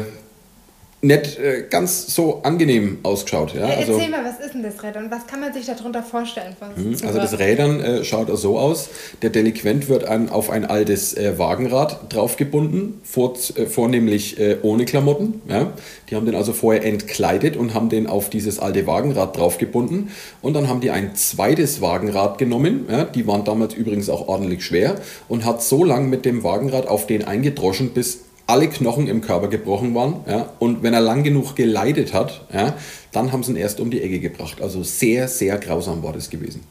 nicht 1.01 1.39
äh, 1.39 1.63
ganz 1.69 2.13
so 2.13 2.41
angenehm 2.43 2.99
ausgeschaut. 3.03 3.53
Ja? 3.55 3.67
Also, 3.67 3.93
Erzähl 3.93 4.09
mal, 4.09 4.25
was 4.25 4.45
ist 4.45 4.53
denn 4.53 4.63
das 4.63 4.83
Rädern? 4.83 5.09
Was 5.09 5.27
kann 5.27 5.39
man 5.39 5.53
sich 5.53 5.65
darunter 5.65 6.03
vorstellen? 6.03 6.55
Mhm, 6.75 6.97
also 7.05 7.19
das 7.19 7.39
Rädern 7.39 7.79
äh, 7.79 8.03
schaut 8.03 8.27
so 8.37 8.59
aus, 8.59 8.89
der 9.21 9.29
Delinquent 9.29 9.87
wird 9.87 10.03
an, 10.03 10.29
auf 10.29 10.49
ein 10.49 10.65
altes 10.65 11.15
äh, 11.15 11.39
Wagenrad 11.39 12.13
draufgebunden, 12.13 12.99
vor, 13.03 13.35
äh, 13.55 13.65
vornehmlich 13.65 14.39
äh, 14.39 14.57
ohne 14.61 14.83
Klamotten. 14.83 15.41
Ja? 15.47 15.71
Die 16.09 16.15
haben 16.15 16.25
den 16.25 16.35
also 16.35 16.51
vorher 16.51 16.83
entkleidet 16.83 17.55
und 17.55 17.73
haben 17.73 17.87
den 17.87 18.07
auf 18.07 18.29
dieses 18.29 18.59
alte 18.59 18.85
Wagenrad 18.85 19.37
draufgebunden. 19.37 20.11
Und 20.41 20.53
dann 20.53 20.67
haben 20.67 20.81
die 20.81 20.91
ein 20.91 21.15
zweites 21.15 21.79
Wagenrad 21.79 22.37
genommen, 22.37 22.87
ja? 22.91 23.05
die 23.05 23.25
waren 23.25 23.45
damals 23.45 23.73
übrigens 23.73 24.09
auch 24.09 24.27
ordentlich 24.27 24.65
schwer, 24.65 24.95
und 25.29 25.45
hat 25.45 25.63
so 25.63 25.85
lange 25.85 26.07
mit 26.07 26.25
dem 26.25 26.43
Wagenrad 26.43 26.87
auf 26.87 27.07
den 27.07 27.23
eingedroschen, 27.23 27.91
bis 27.91 28.19
alle 28.49 28.67
Knochen 28.67 29.07
im 29.07 29.21
Körper 29.21 29.47
gebrochen 29.47 29.93
waren. 29.93 30.21
Ja, 30.27 30.49
und 30.59 30.81
wenn 30.81 30.93
er 30.93 31.01
lang 31.01 31.23
genug 31.23 31.55
geleidet 31.55 32.13
hat, 32.13 32.41
ja, 32.51 32.73
dann 33.11 33.31
haben 33.31 33.43
sie 33.43 33.51
ihn 33.51 33.57
erst 33.57 33.79
um 33.79 33.91
die 33.91 34.01
Ecke 34.01 34.19
gebracht. 34.19 34.61
Also 34.61 34.83
sehr, 34.83 35.27
sehr 35.27 35.57
grausam 35.59 36.03
war 36.03 36.13
das 36.13 36.29
gewesen. 36.29 36.63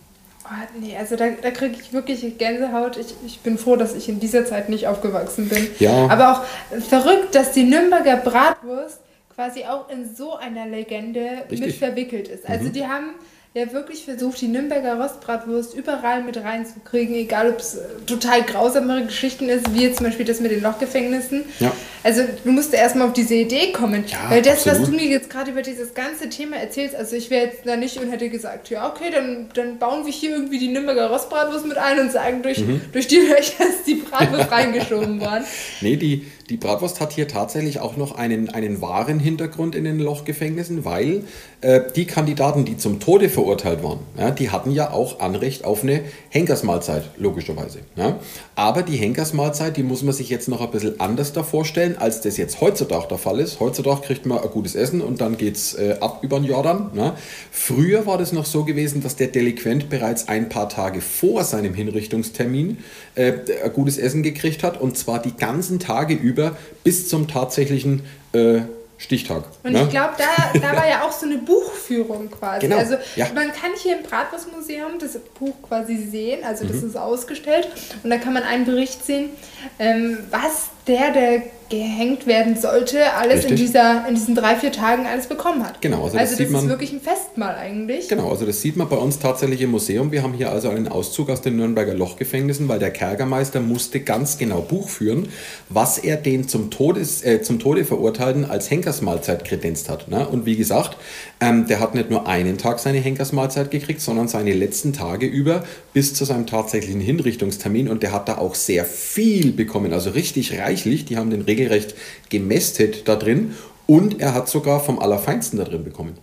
Oh, 0.45 0.81
nee, 0.81 0.97
also 0.97 1.15
da, 1.15 1.27
da 1.41 1.51
kriege 1.51 1.77
ich 1.81 1.93
wirklich 1.93 2.39
Gänsehaut. 2.39 2.97
Ich, 2.97 3.15
ich 3.25 3.41
bin 3.41 3.59
froh, 3.59 3.77
dass 3.77 3.95
ich 3.95 4.09
in 4.09 4.19
dieser 4.19 4.45
Zeit 4.45 4.69
nicht 4.69 4.87
aufgewachsen 4.89 5.49
bin. 5.49 5.69
Ja. 5.79 6.09
Aber 6.09 6.33
auch 6.33 6.81
verrückt, 6.81 7.35
dass 7.35 7.53
die 7.53 7.65
Nürnberger 7.65 8.17
Bratwurst 8.17 9.01
quasi 9.35 9.65
auch 9.65 9.89
in 9.89 10.13
so 10.17 10.35
einer 10.37 10.67
Legende 10.67 11.45
Richtig. 11.49 11.61
mit 11.61 11.75
verwickelt 11.77 12.27
ist. 12.27 12.49
Also 12.49 12.65
mhm. 12.65 12.73
die 12.73 12.87
haben 12.87 13.11
ja 13.59 13.73
wirklich 13.73 14.05
versucht, 14.05 14.41
die 14.41 14.49
Nürnberger 14.49 15.00
Rostbratwurst 15.00 15.75
überall 15.75 16.23
mit 16.23 16.37
reinzukriegen, 16.37 17.15
egal 17.15 17.50
ob 17.50 17.59
es 17.59 17.75
äh, 17.75 17.81
total 18.07 18.43
grausamere 18.43 19.05
Geschichten 19.05 19.49
ist, 19.49 19.75
wie 19.75 19.83
jetzt 19.83 19.99
zum 19.99 20.07
Beispiel 20.07 20.25
das 20.25 20.41
mit 20.41 20.50
den 20.50 20.62
Lochgefängnissen. 20.62 21.44
Ja. 21.59 21.73
Also 22.03 22.23
du 22.44 22.53
musst 22.53 22.73
erstmal 22.73 23.09
auf 23.09 23.12
diese 23.12 23.35
Idee 23.35 23.73
kommen. 23.73 24.05
Ja, 24.07 24.31
weil 24.31 24.42
das, 24.42 24.66
absolut. 24.66 24.81
was 24.81 24.88
du 24.88 24.97
mir 24.97 25.07
jetzt 25.07 25.29
gerade 25.31 25.51
über 25.51 25.62
dieses 25.62 25.94
ganze 25.94 26.29
Thema 26.29 26.57
erzählst, 26.57 26.94
also 26.94 27.16
ich 27.16 27.31
wäre 27.31 27.47
jetzt 27.47 27.66
da 27.66 27.77
nicht 27.77 28.01
und 28.01 28.11
hätte 28.11 28.29
gesagt, 28.29 28.71
ja 28.71 28.88
okay, 28.88 29.11
dann, 29.12 29.49
dann 29.55 29.79
bauen 29.79 30.07
wir 30.07 30.12
hier 30.12 30.31
irgendwie 30.31 30.59
die 30.59 30.68
Nürnberger 30.68 31.11
Rostbratwurst 31.11 31.66
mit 31.66 31.77
ein 31.77 31.99
und 31.99 32.12
sagen, 32.12 32.42
durch, 32.42 32.59
mhm. 32.59 32.81
durch 32.92 33.09
die 33.09 33.18
Löcher 33.18 33.68
ist 33.68 33.87
die 33.87 33.97
Bratwurst 33.97 34.51
reingeschoben 34.51 35.21
worden. 35.21 35.44
Nee, 35.81 35.97
die, 35.97 36.27
die 36.51 36.57
Bratwurst 36.57 37.01
hat 37.01 37.13
hier 37.13 37.29
tatsächlich 37.29 37.81
auch 37.81 37.97
noch 37.99 38.17
einen, 38.17 38.49
einen 38.49 38.81
wahren 38.81 39.21
Hintergrund 39.21 39.75
in 39.75 39.85
den 39.85 39.99
Lochgefängnissen, 39.99 40.85
weil 40.85 41.25
äh, 41.61 41.83
die 41.95 42.07
Kandidaten, 42.07 42.65
die 42.65 42.79
zum 42.79 43.01
Tode 43.01 43.29
verurteilt 43.29 43.83
waren, 43.83 43.99
ja, 44.17 44.31
die 44.31 44.49
hatten 44.51 44.71
ja 44.71 44.91
auch 44.91 45.21
Anrecht 45.21 45.67
auf 45.67 45.83
eine 45.83 46.01
Henkersmahlzeit, 46.31 47.11
logischerweise. 47.19 47.81
Ja. 47.97 48.19
Aber 48.55 48.83
die 48.83 48.97
Henkersmahlzeit, 48.97 49.77
die 49.77 49.83
muss 49.83 50.03
man 50.03 50.15
sich 50.15 50.31
jetzt 50.31 50.49
noch 50.49 50.63
ein 50.63 50.71
bisschen 50.71 50.99
anders 51.01 51.35
da 51.35 51.43
vorstellen, 51.43 51.97
als 51.99 52.23
das 52.23 52.39
jetzt 52.39 52.63
heutzutage 52.63 53.09
der 53.09 53.19
Fall 53.19 53.41
ist. 53.41 53.61
Heutzutage 53.61 54.01
kriegt 54.01 54.25
man 54.25 54.39
ein 54.39 54.51
gutes 54.51 54.75
Essen 54.75 55.03
und 55.03 55.21
dann 55.21 55.37
geht 55.37 55.57
es 55.57 55.75
äh, 55.75 55.97
ab 56.01 56.21
über 56.23 56.41
den 56.41 56.45
Jordan. 56.45 56.91
Ja. 56.95 57.15
Früher 57.51 58.07
war 58.07 58.17
das 58.17 58.33
noch 58.33 58.47
so 58.47 58.65
gewesen, 58.65 59.03
dass 59.03 59.17
der 59.17 59.27
Delinquent 59.27 59.91
bereits 59.91 60.29
ein 60.29 60.49
paar 60.49 60.71
Tage 60.71 61.03
vor 61.03 61.45
seinem 61.45 61.75
Hinrichtungstermin 61.75 62.79
äh, 63.17 63.33
ein 63.65 63.73
gutes 63.75 63.99
Essen 63.99 64.23
gekriegt 64.23 64.63
hat 64.63 64.81
und 64.81 64.97
zwar 64.97 65.21
die 65.21 65.37
ganzen 65.37 65.79
Tage 65.79 66.15
über 66.15 66.38
bis 66.85 67.09
zum 67.09 67.29
tatsächlichen 67.29 68.05
äh, 68.33 68.61
Stichtag. 68.98 69.44
Und 69.62 69.72
ne? 69.72 69.85
ich 69.85 69.90
glaube, 69.90 70.14
da, 70.18 70.59
da 70.59 70.77
war 70.77 70.88
ja 70.88 71.03
auch 71.03 71.12
so 71.12 71.24
eine 71.24 71.38
Buchführung 71.38 72.31
quasi. 72.31 72.66
Genau. 72.66 72.79
Also 72.79 72.96
ja. 73.14 73.27
man 73.33 73.53
kann 73.53 73.70
hier 73.81 73.96
im 73.96 74.03
Bratwurstmuseum 74.03 74.98
das 74.98 75.18
Buch 75.38 75.55
quasi 75.62 75.96
sehen, 75.96 76.44
also 76.44 76.64
das 76.64 76.83
mhm. 76.83 76.88
ist 76.88 76.96
ausgestellt 76.96 77.68
und 78.03 78.11
da 78.11 78.18
kann 78.18 78.33
man 78.33 78.42
einen 78.42 78.64
Bericht 78.64 79.07
sehen, 79.07 79.31
ähm, 79.79 80.18
was 80.31 80.70
der, 80.88 81.12
der 81.12 81.42
gehängt 81.68 82.27
werden 82.27 82.57
sollte, 82.57 83.12
alles 83.12 83.44
in, 83.44 83.57
dieser, 83.57 84.09
in 84.09 84.14
diesen 84.14 84.35
drei, 84.35 84.57
vier 84.57 84.72
Tagen 84.72 85.05
alles 85.07 85.27
bekommen 85.27 85.62
hat. 85.66 85.83
Genau, 85.83 86.05
also, 86.05 86.16
also 86.16 86.37
das, 86.37 86.51
das 86.51 86.62
ist 86.62 86.68
wirklich 86.68 86.92
ein 86.92 87.01
Festmahl 87.01 87.57
eigentlich. 87.57 88.09
Genau, 88.09 88.31
also 88.31 88.46
das 88.46 88.62
sieht 88.62 88.77
man 88.77 88.88
bei 88.88 88.96
uns 88.96 89.18
tatsächlich 89.18 89.61
im 89.61 89.70
Museum. 89.70 90.11
Wir 90.11 90.22
haben 90.22 90.33
hier 90.33 90.51
also 90.51 90.70
einen 90.70 90.88
Auszug 90.88 91.29
aus 91.29 91.42
den 91.42 91.57
Nürnberger 91.57 91.92
Lochgefängnissen, 91.92 92.68
weil 92.68 92.79
der 92.79 92.90
Kerkermeister 92.90 93.61
musste 93.61 94.01
ganz 94.01 94.38
genau 94.38 94.62
Buch 94.62 94.88
führen, 94.88 95.29
was 95.68 95.98
er 95.98 96.16
den 96.16 96.48
zum, 96.48 96.70
Todes, 96.70 97.22
äh, 97.22 97.42
zum 97.42 97.59
Tode 97.59 97.85
Verurteilten 97.85 98.46
als 98.46 98.70
Henkersmahlzeit 98.70 99.44
kredenzt 99.44 99.90
hat. 99.90 100.09
Ne? 100.09 100.27
Und 100.27 100.46
wie 100.46 100.57
gesagt, 100.57 100.96
ähm, 101.40 101.66
der 101.66 101.81
hat 101.81 101.94
nicht 101.94 102.11
nur 102.11 102.27
einen 102.27 102.59
Tag 102.59 102.81
seine 102.81 102.98
Henkersmahlzeit 102.98 103.70
gekriegt, 103.70 104.01
sondern 104.01 104.27
seine 104.27 104.53
letzten 104.53 104.92
Tage 104.92 105.27
über 105.27 105.64
bis 105.92 106.14
zu 106.14 106.24
seinem 106.24 106.46
tatsächlichen 106.46 107.01
Hinrichtungstermin 107.01 107.88
und 107.88 108.03
der 108.03 108.12
hat 108.12 108.29
da 108.29 108.38
auch 108.38 108.55
sehr 108.55 108.85
viel 108.85 109.53
bekommen, 109.53 109.92
also 109.92 110.11
richtig 110.11 110.59
reichlich. 110.59 111.05
Die 111.05 111.16
haben 111.16 111.31
den 111.31 111.42
Regel 111.42 111.59
regelrecht 111.59 111.94
gemästet 112.29 113.09
da 113.09 113.16
drin 113.16 113.55
und 113.87 114.20
er 114.20 114.35
hat 114.35 114.48
sogar 114.48 114.81
vom 114.81 114.98
Allerfeinsten 114.98 115.59
da 115.59 115.64
drin 115.64 115.85
bekommen. 115.85 116.16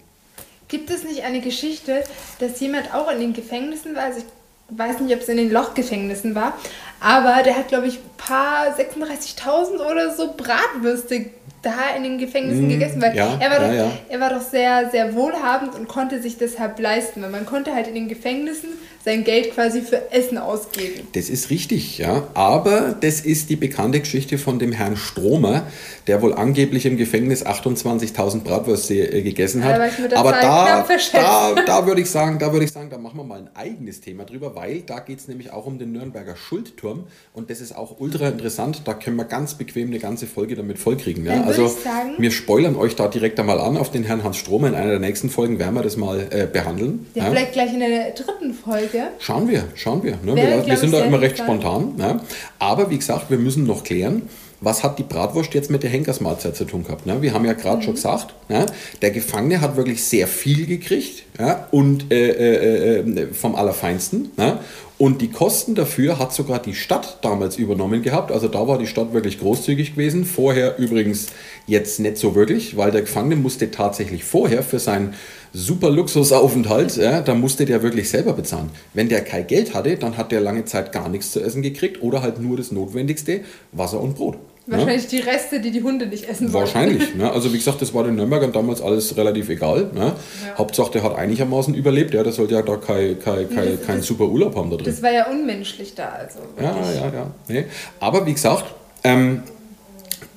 Gibt 0.67 0.89
es 0.89 1.03
nicht 1.03 1.23
eine 1.23 1.41
Geschichte, 1.41 2.03
dass 2.39 2.59
jemand 2.59 2.93
auch 2.93 3.11
in 3.11 3.19
den 3.19 3.33
Gefängnissen 3.33 3.95
war? 3.95 4.03
Also 4.03 4.19
ich 4.19 4.77
weiß 4.77 4.99
nicht, 4.99 5.13
ob 5.15 5.21
es 5.21 5.29
in 5.29 5.37
den 5.37 5.51
Lochgefängnissen 5.51 6.33
war, 6.33 6.57
aber 6.99 7.43
der 7.43 7.55
hat, 7.55 7.67
glaube 7.67 7.87
ich, 7.87 7.95
ein 7.95 8.17
paar 8.17 8.75
36.000 8.75 9.79
oder 9.79 10.15
so 10.15 10.33
Bratwürste 10.35 11.27
da 11.65 11.95
in 11.95 12.03
den 12.03 12.17
Gefängnissen 12.17 12.65
mmh, 12.65 12.73
gegessen, 12.73 13.01
weil 13.01 13.15
ja, 13.15 13.37
er, 13.39 13.49
war 13.49 13.59
doch, 13.59 13.73
ja. 13.73 13.91
er 14.09 14.19
war 14.19 14.29
doch 14.29 14.41
sehr, 14.41 14.89
sehr 14.91 15.15
wohlhabend 15.15 15.75
und 15.75 15.87
konnte 15.87 16.21
sich 16.21 16.37
deshalb 16.37 16.79
leisten, 16.79 17.21
weil 17.21 17.29
man 17.29 17.45
konnte 17.45 17.73
halt 17.73 17.87
in 17.87 17.95
den 17.95 18.07
Gefängnissen 18.07 18.69
sein 19.05 19.23
Geld 19.23 19.53
quasi 19.53 19.81
für 19.81 20.11
Essen 20.11 20.39
ausgeben. 20.39 21.07
Das 21.13 21.29
ist 21.29 21.51
richtig, 21.51 21.99
ja. 21.99 22.27
Aber 22.33 22.95
das 22.99 23.21
ist 23.21 23.51
die 23.51 23.55
bekannte 23.55 23.99
Geschichte 23.99 24.39
von 24.39 24.57
dem 24.57 24.71
Herrn 24.71 24.97
Stromer, 24.97 25.67
der 26.07 26.23
wohl 26.23 26.33
angeblich 26.33 26.87
im 26.87 26.97
Gefängnis 26.97 27.45
28.000 27.45 28.39
Bratwürste 28.41 28.95
äh, 28.95 29.21
gegessen 29.21 29.63
hat. 29.63 29.75
Aber, 29.75 29.89
Aber 30.17 30.31
da, 30.31 30.87
da, 31.13 31.53
da 31.63 31.85
würde 31.85 32.01
ich 32.01 32.09
sagen, 32.09 32.39
da 32.39 32.51
würde 32.51 32.65
ich 32.65 32.71
sagen, 32.71 32.89
da 32.89 32.97
machen 32.97 33.17
wir 33.17 33.23
mal 33.23 33.41
ein 33.41 33.49
eigenes 33.53 34.01
Thema 34.01 34.25
drüber, 34.25 34.55
weil 34.55 34.81
da 34.81 34.99
geht 34.99 35.19
es 35.19 35.27
nämlich 35.27 35.53
auch 35.53 35.67
um 35.67 35.77
den 35.77 35.91
Nürnberger 35.91 36.35
Schuldturm 36.35 37.03
und 37.33 37.51
das 37.51 37.61
ist 37.61 37.75
auch 37.75 37.99
ultra 37.99 38.27
interessant. 38.29 38.81
Da 38.85 38.95
können 38.95 39.17
wir 39.17 39.25
ganz 39.25 39.53
bequem 39.53 39.89
eine 39.89 39.99
ganze 39.99 40.25
Folge 40.25 40.55
damit 40.55 40.79
vollkriegen. 40.79 41.27
Ja? 41.27 41.43
Also 41.43 41.67
sagen, 41.67 42.15
wir 42.17 42.31
spoilern 42.31 42.75
euch 42.75 42.95
da 42.95 43.07
direkt 43.07 43.39
einmal 43.39 43.59
an 43.59 43.77
auf 43.77 43.91
den 43.91 44.03
Herrn 44.03 44.23
Hans 44.23 44.37
Stromer. 44.37 44.69
In 44.69 44.75
einer 44.75 44.91
der 44.91 44.99
nächsten 44.99 45.29
Folgen 45.29 45.59
werden 45.59 45.75
wir 45.75 45.83
das 45.83 45.95
mal 45.95 46.27
äh, 46.31 46.47
behandeln. 46.51 47.05
Ja, 47.13 47.25
ja, 47.25 47.29
vielleicht 47.29 47.53
gleich 47.53 47.71
in 47.71 47.81
der 47.81 48.11
dritten 48.11 48.53
Folge. 48.55 48.94
Schauen 49.19 49.47
wir, 49.47 49.65
schauen 49.75 50.03
wir. 50.03 50.17
Ne? 50.23 50.35
wir, 50.35 50.65
wir 50.65 50.77
sind 50.77 50.93
da 50.93 51.03
immer 51.03 51.21
recht 51.21 51.37
spontan. 51.37 51.95
Ja? 51.97 52.21
Aber 52.59 52.89
wie 52.89 52.97
gesagt, 52.97 53.29
wir 53.29 53.37
müssen 53.37 53.65
noch 53.65 53.83
klären, 53.83 54.23
was 54.61 54.83
hat 54.83 54.97
die 54.97 55.03
Bratwurst 55.03 55.53
jetzt 55.53 55.69
mit 55.69 55.83
der 55.83 55.89
Henkersmahlzeit 55.89 56.55
zu 56.55 56.65
tun 56.65 56.83
gehabt? 56.83 57.05
Ne? 57.05 57.21
Wir 57.21 57.33
haben 57.33 57.45
ja 57.45 57.53
gerade 57.53 57.77
mhm. 57.77 57.81
schon 57.83 57.93
gesagt, 57.95 58.33
ne? 58.49 58.65
der 59.01 59.11
Gefangene 59.11 59.61
hat 59.61 59.75
wirklich 59.75 60.03
sehr 60.03 60.27
viel 60.27 60.65
gekriegt 60.65 61.23
ja? 61.37 61.67
und 61.71 62.11
äh, 62.11 62.29
äh, 62.29 62.99
äh, 62.99 63.33
vom 63.33 63.55
Allerfeinsten. 63.55 64.31
Ne? 64.37 64.59
Und 64.97 65.21
die 65.21 65.29
Kosten 65.29 65.75
dafür 65.75 66.19
hat 66.19 66.33
sogar 66.33 66.59
die 66.59 66.73
Stadt 66.73 67.19
damals 67.21 67.57
übernommen 67.57 68.01
gehabt. 68.01 68.31
Also 68.31 68.47
da 68.47 68.65
war 68.65 68.77
die 68.77 68.87
Stadt 68.87 69.13
wirklich 69.13 69.39
großzügig 69.39 69.91
gewesen. 69.95 70.23
Vorher 70.23 70.77
übrigens 70.77 71.27
jetzt 71.67 71.99
nicht 71.99 72.17
so 72.17 72.33
wirklich, 72.33 72.77
weil 72.77 72.91
der 72.91 73.01
Gefangene 73.01 73.35
musste 73.35 73.71
tatsächlich 73.71 74.23
vorher 74.23 74.63
für 74.63 74.79
seinen 74.79 75.13
super 75.55 75.89
Luxusaufenthalt, 75.89 76.97
ja, 76.97 77.21
da 77.21 77.33
musste 77.33 77.65
der 77.65 77.81
wirklich 77.81 78.09
selber 78.09 78.33
bezahlen. 78.33 78.69
Wenn 78.93 79.07
der 79.07 79.21
kein 79.21 79.47
Geld 79.47 79.73
hatte, 79.73 79.95
dann 79.95 80.17
hat 80.17 80.31
der 80.31 80.41
lange 80.41 80.65
Zeit 80.65 80.91
gar 80.91 81.07
nichts 81.07 81.31
zu 81.31 81.41
essen 81.41 81.61
gekriegt 81.61 82.01
oder 82.01 82.21
halt 82.21 82.41
nur 82.41 82.57
das 82.57 82.73
Notwendigste, 82.73 83.41
Wasser 83.71 84.01
und 84.01 84.15
Brot. 84.15 84.37
Wahrscheinlich 84.67 85.03
ja? 85.03 85.09
die 85.09 85.19
Reste, 85.19 85.59
die 85.61 85.71
die 85.71 85.83
Hunde 85.83 86.07
nicht 86.07 86.27
essen 86.27 86.51
wollen. 86.51 86.65
Wahrscheinlich. 86.65 87.03
Ne? 87.15 87.31
Also 87.31 87.53
wie 87.53 87.57
gesagt, 87.57 87.81
das 87.81 87.93
war 87.93 88.03
den 88.03 88.15
Nürnbergern 88.15 88.51
damals 88.51 88.81
alles 88.81 89.15
relativ 89.15 89.47
egal. 89.47 89.91
Ne? 89.93 90.13
Ja. 90.45 90.57
Hauptsache, 90.57 90.91
der 90.91 91.03
hat 91.03 91.15
einigermaßen 91.15 91.73
überlebt. 91.73 92.13
Ja, 92.13 92.23
der 92.23 92.33
sollte 92.33 92.55
ja 92.55 92.61
da 92.61 92.75
kein, 92.75 93.19
kein, 93.19 93.49
kein, 93.49 93.81
kein 93.85 94.01
super 94.01 94.25
Urlaub 94.25 94.55
haben 94.55 94.69
da 94.71 94.75
drin. 94.77 94.85
Das 94.85 95.01
war 95.01 95.11
ja 95.11 95.29
unmenschlich 95.29 95.93
da. 95.93 96.09
Also 96.09 96.39
ja, 96.59 96.75
ja, 96.93 97.13
ja. 97.13 97.31
Nee. 97.47 97.65
Aber 97.99 98.25
wie 98.25 98.33
gesagt, 98.33 98.65
ähm, 99.03 99.43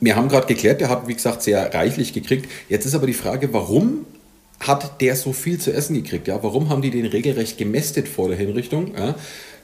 wir 0.00 0.14
haben 0.14 0.28
gerade 0.28 0.46
geklärt, 0.46 0.80
der 0.80 0.90
hat, 0.90 1.08
wie 1.08 1.14
gesagt, 1.14 1.42
sehr 1.42 1.74
reichlich 1.74 2.12
gekriegt. 2.12 2.48
Jetzt 2.68 2.84
ist 2.84 2.94
aber 2.94 3.06
die 3.06 3.14
Frage, 3.14 3.52
warum 3.52 4.04
hat 4.60 5.00
der 5.00 5.16
so 5.16 5.32
viel 5.32 5.58
zu 5.58 5.72
essen 5.72 5.94
gekriegt? 5.94 6.28
Ja? 6.28 6.42
Warum 6.42 6.68
haben 6.68 6.82
die 6.82 6.90
den 6.90 7.06
regelrecht 7.06 7.58
gemästet 7.58 8.08
vor 8.08 8.28
der 8.28 8.36
Hinrichtung? 8.36 8.92
Ja? 8.96 9.14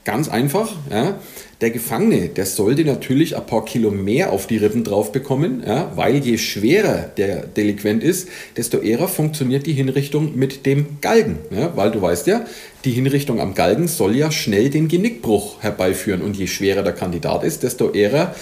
Ganz 0.05 0.29
einfach, 0.29 0.71
ja? 0.91 1.19
der 1.63 1.71
Gefangene, 1.71 2.29
der 2.29 2.45
sollte 2.45 2.85
natürlich 2.85 3.37
ein 3.37 3.47
paar 3.47 3.65
Kilo 3.65 3.91
mehr 3.91 4.33
auf 4.33 4.47
die 4.47 4.59
Rippen 4.59 4.85
drauf 4.85 5.13
bekommen, 5.13 5.63
ja? 5.67 5.93
weil 5.95 6.17
je 6.17 6.37
schwerer 6.37 7.11
der 7.17 7.47
Delinquent 7.47 8.05
ist, 8.05 8.29
desto 8.57 8.79
eher 8.79 9.09
funktioniert 9.09 9.67
die 9.67 9.73
Hinrichtung 9.73 10.37
mit 10.37 10.67
dem 10.67 10.99
Galgen. 11.01 11.39
Ja? 11.51 11.75
Weil 11.75 11.91
du 11.91 12.03
weißt 12.03 12.27
ja, 12.27 12.45
die 12.85 12.93
Hinrichtung 12.93 13.41
am 13.41 13.55
Galgen 13.55 13.89
soll 13.89 14.15
ja 14.15 14.31
schnell 14.31 14.69
den 14.69 14.89
Genickbruch 14.89 15.63
herbeiführen 15.63 16.21
und 16.21 16.37
je 16.37 16.49
schwerer 16.49 16.83
der 16.83 16.93
Kandidat 16.93 17.43
ist, 17.43 17.63
desto 17.63 17.91
eher 17.91 18.35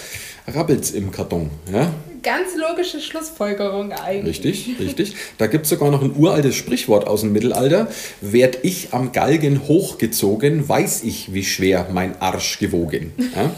rabbelt 0.47 0.81
es 0.81 0.91
im 0.91 1.11
Karton. 1.11 1.49
Ja? 1.71 1.93
Ganz 2.23 2.55
logische 2.55 2.99
Schlussfolgerung 2.99 3.91
eigentlich. 3.91 4.43
Richtig, 4.43 4.79
richtig. 4.79 5.15
Da 5.37 5.47
gibt 5.47 5.65
es 5.65 5.69
sogar 5.69 5.91
noch 5.91 6.01
ein 6.01 6.15
uraltes 6.15 6.55
Sprichwort 6.55 7.05
aus 7.07 7.21
dem 7.21 7.33
Mittelalter. 7.33 7.87
Werd 8.21 8.59
ich 8.63 8.89
am 8.91 9.11
Galgen 9.11 9.67
hochgezogen, 9.67 10.67
weiß 10.67 11.03
ich, 11.03 11.33
wie 11.33 11.43
schwer 11.43 11.87
mein 11.91 12.19
Arsch 12.21 12.59
gewogen. 12.59 13.13
Ja? 13.35 13.51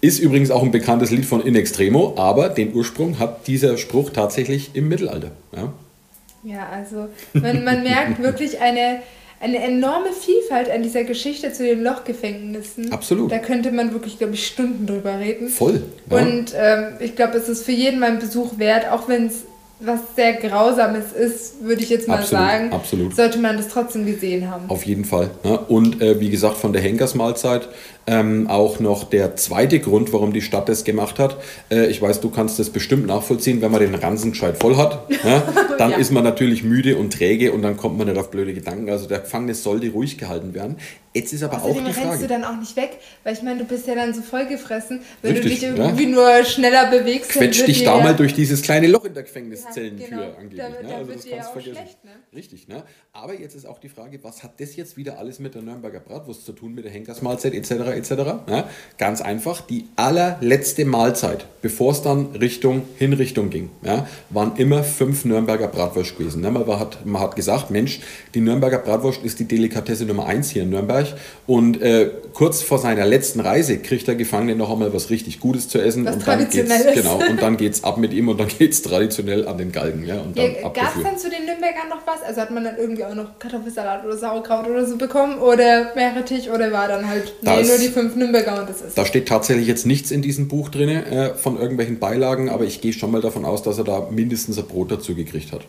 Ist 0.00 0.20
übrigens 0.20 0.50
auch 0.50 0.62
ein 0.62 0.70
bekanntes 0.70 1.10
Lied 1.10 1.26
von 1.26 1.44
In 1.44 1.56
Extremo, 1.56 2.14
aber 2.16 2.48
den 2.48 2.72
Ursprung 2.74 3.18
hat 3.18 3.46
dieser 3.48 3.76
Spruch 3.78 4.10
tatsächlich 4.10 4.70
im 4.74 4.88
Mittelalter. 4.88 5.32
Ja, 5.54 5.72
ja 6.44 6.68
also 6.68 7.08
man, 7.32 7.64
man 7.64 7.82
merkt 7.82 8.22
wirklich 8.22 8.60
eine 8.60 9.02
eine 9.40 9.62
enorme 9.62 10.12
Vielfalt 10.12 10.70
an 10.70 10.82
dieser 10.82 11.04
Geschichte 11.04 11.52
zu 11.52 11.64
den 11.64 11.82
Lochgefängnissen. 11.82 12.92
Absolut. 12.92 13.30
Da 13.30 13.38
könnte 13.38 13.70
man 13.70 13.92
wirklich, 13.92 14.18
glaube 14.18 14.34
ich, 14.34 14.46
Stunden 14.46 14.86
drüber 14.86 15.18
reden. 15.18 15.48
Voll. 15.48 15.82
Ja. 16.10 16.18
Und 16.18 16.54
ähm, 16.56 16.86
ich 17.00 17.14
glaube, 17.14 17.38
es 17.38 17.48
ist 17.48 17.64
für 17.64 17.72
jeden 17.72 18.00
mal 18.00 18.10
ein 18.10 18.18
Besuch 18.18 18.58
wert, 18.58 18.90
auch 18.90 19.08
wenn 19.08 19.26
es 19.26 19.44
was 19.80 20.00
sehr 20.16 20.32
Grausames 20.34 21.12
ist, 21.12 21.62
würde 21.62 21.82
ich 21.82 21.88
jetzt 21.88 22.08
mal 22.08 22.18
absolut, 22.18 22.44
sagen, 22.44 22.72
absolut. 22.72 23.14
sollte 23.14 23.38
man 23.38 23.56
das 23.56 23.68
trotzdem 23.68 24.06
gesehen 24.06 24.50
haben. 24.50 24.68
Auf 24.68 24.84
jeden 24.84 25.04
Fall. 25.04 25.30
Ne? 25.44 25.56
Und 25.56 26.02
äh, 26.02 26.18
wie 26.18 26.30
gesagt, 26.30 26.56
von 26.56 26.72
der 26.72 26.82
Henkersmahlzeit 26.82 27.68
ähm, 28.08 28.46
auch 28.48 28.80
noch 28.80 29.04
der 29.04 29.36
zweite 29.36 29.80
Grund, 29.80 30.14
warum 30.14 30.32
die 30.32 30.40
Stadt 30.40 30.68
das 30.68 30.84
gemacht 30.84 31.18
hat. 31.18 31.36
Äh, 31.70 31.88
ich 31.88 32.00
weiß, 32.00 32.20
du 32.20 32.30
kannst 32.30 32.58
das 32.58 32.70
bestimmt 32.70 33.06
nachvollziehen, 33.06 33.60
wenn 33.60 33.70
man 33.70 33.80
den 33.80 33.94
Ransen 33.94 34.32
gescheit 34.32 34.56
voll 34.56 34.78
hat. 34.78 35.06
Ja? 35.24 35.42
Dann 35.78 35.90
ja. 35.90 35.98
ist 35.98 36.10
man 36.10 36.24
natürlich 36.24 36.64
müde 36.64 36.96
und 36.96 37.12
träge 37.12 37.52
und 37.52 37.62
dann 37.62 37.76
kommt 37.76 37.98
man 37.98 38.08
nicht 38.08 38.18
auf 38.18 38.32
blöde 38.32 38.52
Gedanken. 38.52 38.90
Also 38.90 39.06
der 39.06 39.20
Gefangene 39.20 39.54
sollte 39.54 39.90
ruhig 39.90 40.18
gehalten 40.18 40.52
werden. 40.52 40.76
Jetzt 41.14 41.32
ist 41.32 41.42
aber 41.42 41.62
Außerdem 41.62 41.84
auch 41.84 41.88
die 41.88 41.92
Frage. 41.94 42.08
rennst 42.10 42.22
du 42.22 42.28
dann 42.28 42.44
auch 42.44 42.56
nicht 42.56 42.76
weg, 42.76 42.98
weil 43.24 43.34
ich 43.34 43.42
meine, 43.42 43.58
du 43.58 43.64
bist 43.64 43.86
ja 43.86 43.94
dann 43.94 44.12
so 44.12 44.22
vollgefressen, 44.22 45.00
wenn 45.22 45.32
Richtig, 45.32 45.60
du 45.60 45.66
dich 45.66 45.78
irgendwie 45.78 46.04
ja? 46.04 46.08
nur 46.10 46.44
schneller 46.44 46.90
bewegst. 46.90 47.30
Quetscht 47.30 47.66
dich 47.66 47.82
da 47.82 47.98
mal 47.98 48.14
durch 48.14 48.34
dieses 48.34 48.62
kleine 48.62 48.86
Loch 48.88 49.04
in 49.04 49.14
der 49.14 49.22
Gefängniszellentür 49.22 50.08
ja, 50.08 50.16
genau. 50.16 50.38
angeblich. 50.38 50.60
Da, 50.60 50.68
ne? 50.68 50.76
da 50.88 50.96
also 50.96 51.12
das 51.12 51.26
kannst 51.26 51.50
vergessen. 51.50 51.76
Schlecht, 51.76 52.04
ne? 52.04 52.10
Richtig, 52.34 52.68
ne? 52.68 52.84
Aber 53.12 53.34
jetzt 53.34 53.54
ist 53.54 53.66
auch 53.66 53.78
die 53.78 53.88
Frage, 53.88 54.22
was 54.22 54.42
hat 54.42 54.60
das 54.60 54.76
jetzt 54.76 54.96
wieder 54.96 55.18
alles 55.18 55.38
mit 55.38 55.54
der 55.54 55.62
Nürnberger 55.62 56.00
Bratwurst 56.00 56.44
zu 56.44 56.52
tun, 56.52 56.74
mit 56.74 56.84
der 56.84 56.92
Henkersmahlzeit 56.92 57.54
etc. 57.54 57.70
etc. 57.98 58.10
Ja? 58.48 58.64
Ganz 58.96 59.20
einfach, 59.20 59.60
die 59.60 59.86
allerletzte 59.96 60.84
Mahlzeit, 60.84 61.46
bevor 61.62 61.92
es 61.92 62.02
dann 62.02 62.36
Richtung 62.40 62.82
Hinrichtung 62.96 63.50
ging, 63.50 63.70
ja, 63.82 64.06
waren 64.30 64.56
immer 64.56 64.84
fünf 64.84 65.24
Nürnberger 65.24 65.68
Bratwurst 65.68 66.16
gewesen. 66.16 66.40
Ne? 66.42 66.50
Man, 66.50 66.66
hat, 66.78 67.04
man 67.04 67.20
hat 67.20 67.36
gesagt, 67.36 67.70
Mensch, 67.70 68.00
die 68.34 68.40
Nürnberger 68.40 68.78
Bratwurst 68.78 69.22
ist 69.24 69.40
die 69.40 69.44
Delikatesse 69.44 70.04
Nummer 70.04 70.26
eins 70.26 70.50
hier 70.50 70.62
in 70.62 70.70
Nürnberg 70.70 71.06
und 71.46 71.82
äh, 71.82 72.10
kurz 72.32 72.62
vor 72.62 72.78
seiner 72.78 73.04
letzten 73.04 73.40
Reise 73.40 73.78
kriegt 73.78 74.06
der 74.06 74.14
Gefangene 74.14 74.54
noch 74.54 74.70
einmal 74.70 74.94
was 74.94 75.10
richtig 75.10 75.40
Gutes 75.40 75.68
zu 75.68 75.80
essen 75.80 76.04
was 76.04 76.14
und 76.14 76.28
dann 76.28 76.48
geht's, 76.48 76.72
genau, 76.94 77.20
und 77.28 77.42
dann 77.42 77.56
geht's 77.56 77.84
ab 77.84 77.98
mit 77.98 78.12
ihm 78.12 78.28
und 78.28 78.38
dann 78.38 78.48
geht 78.48 78.72
es 78.72 78.82
traditionell 78.82 79.46
an 79.48 79.58
den 79.58 79.72
Galgen. 79.72 80.04
Ja, 80.04 80.16
ja, 80.34 80.68
Gab 80.68 80.96
es 80.96 81.02
dann 81.02 81.18
zu 81.18 81.28
den 81.28 81.46
Nürnbergern 81.46 81.88
noch 81.88 82.06
was? 82.06 82.22
Also 82.22 82.40
hat 82.40 82.50
man 82.50 82.64
dann 82.64 82.76
irgendwie 82.76 83.04
auch 83.04 83.14
noch 83.14 83.38
Kartoffelsalat 83.38 84.04
oder 84.04 84.16
Sauerkraut 84.16 84.68
oder 84.68 84.86
so 84.86 84.96
bekommen 84.96 85.38
oder 85.38 85.94
Meerrettich 85.94 86.50
oder 86.50 86.72
war 86.72 86.88
dann 86.88 87.08
halt 87.08 87.32
nee, 87.42 87.62
nur 87.62 87.78
die 87.78 87.87
fünf 87.90 88.16
Nürnberger 88.16 88.60
und 88.60 88.68
das 88.68 88.82
ist. 88.82 88.96
Da 88.96 89.04
steht 89.04 89.28
tatsächlich 89.28 89.66
jetzt 89.66 89.86
nichts 89.86 90.10
in 90.10 90.22
diesem 90.22 90.48
Buch 90.48 90.68
drin 90.68 90.88
äh, 90.88 91.34
von 91.34 91.58
irgendwelchen 91.58 91.98
Beilagen, 91.98 92.48
aber 92.48 92.64
ich 92.64 92.80
gehe 92.80 92.92
schon 92.92 93.10
mal 93.10 93.20
davon 93.20 93.44
aus, 93.44 93.62
dass 93.62 93.78
er 93.78 93.84
da 93.84 94.08
mindestens 94.10 94.58
ein 94.58 94.66
Brot 94.66 94.90
dazu 94.90 95.14
gekriegt 95.14 95.52
hat. 95.52 95.62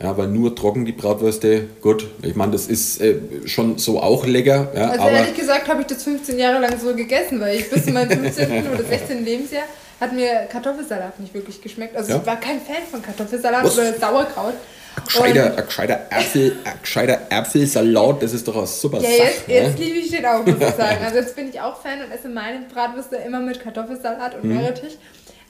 Ja, 0.00 0.16
weil 0.18 0.26
nur 0.26 0.56
trocken 0.56 0.84
die 0.84 0.92
Bratwürste, 0.92 1.66
gut, 1.80 2.08
ich 2.22 2.34
meine, 2.34 2.52
das 2.52 2.66
ist 2.66 3.00
äh, 3.00 3.16
schon 3.44 3.78
so 3.78 4.00
auch 4.00 4.26
lecker. 4.26 4.72
Ja, 4.74 4.88
also 4.88 5.02
aber 5.02 5.12
ehrlich 5.12 5.34
gesagt 5.36 5.68
habe 5.68 5.82
ich 5.82 5.86
das 5.86 6.02
15 6.02 6.36
Jahre 6.36 6.60
lang 6.60 6.78
so 6.80 6.94
gegessen, 6.94 7.40
weil 7.40 7.58
ich 7.58 7.70
bis 7.70 7.84
zu 7.84 7.92
meinem 7.92 8.10
15. 8.10 8.66
oder 8.74 8.82
16. 8.82 9.24
Lebensjahr 9.24 9.64
hat 10.00 10.12
mir 10.12 10.48
Kartoffelsalat 10.50 11.20
nicht 11.20 11.32
wirklich 11.32 11.62
geschmeckt. 11.62 11.96
Also 11.96 12.10
ja? 12.10 12.18
ich 12.18 12.26
war 12.26 12.40
kein 12.40 12.60
Fan 12.60 12.82
von 12.90 13.02
Kartoffelsalat 13.02 13.64
Was? 13.64 13.78
oder 13.78 13.94
Sauerkraut. 13.94 14.54
Ein 14.96 15.04
gescheiter, 15.04 15.56
ein 15.56 15.66
gescheiter, 15.66 16.00
Äpfel, 16.10 16.56
ein 16.64 16.78
gescheiter 16.80 17.20
Äpfelsalat, 17.30 18.22
das 18.22 18.32
ist 18.32 18.46
doch 18.46 18.56
eine 18.56 18.66
super 18.66 19.00
ja, 19.00 19.08
jetzt, 19.10 19.48
ne? 19.48 19.54
jetzt 19.54 19.78
liebe 19.78 19.98
ich 19.98 20.10
den 20.10 20.24
auch, 20.26 20.44
muss 20.44 20.54
ich 20.54 20.74
sagen. 20.74 20.98
Also 21.04 21.16
jetzt 21.16 21.36
bin 21.36 21.48
ich 21.48 21.60
auch 21.60 21.80
Fan 21.80 22.00
und 22.02 22.10
esse 22.12 22.28
meine 22.28 22.66
Bratwürste 22.72 23.16
immer 23.16 23.40
mit 23.40 23.60
Kartoffelsalat 23.60 24.34
und 24.36 24.44
mhm. 24.44 24.56
Meerrettich. 24.56 24.98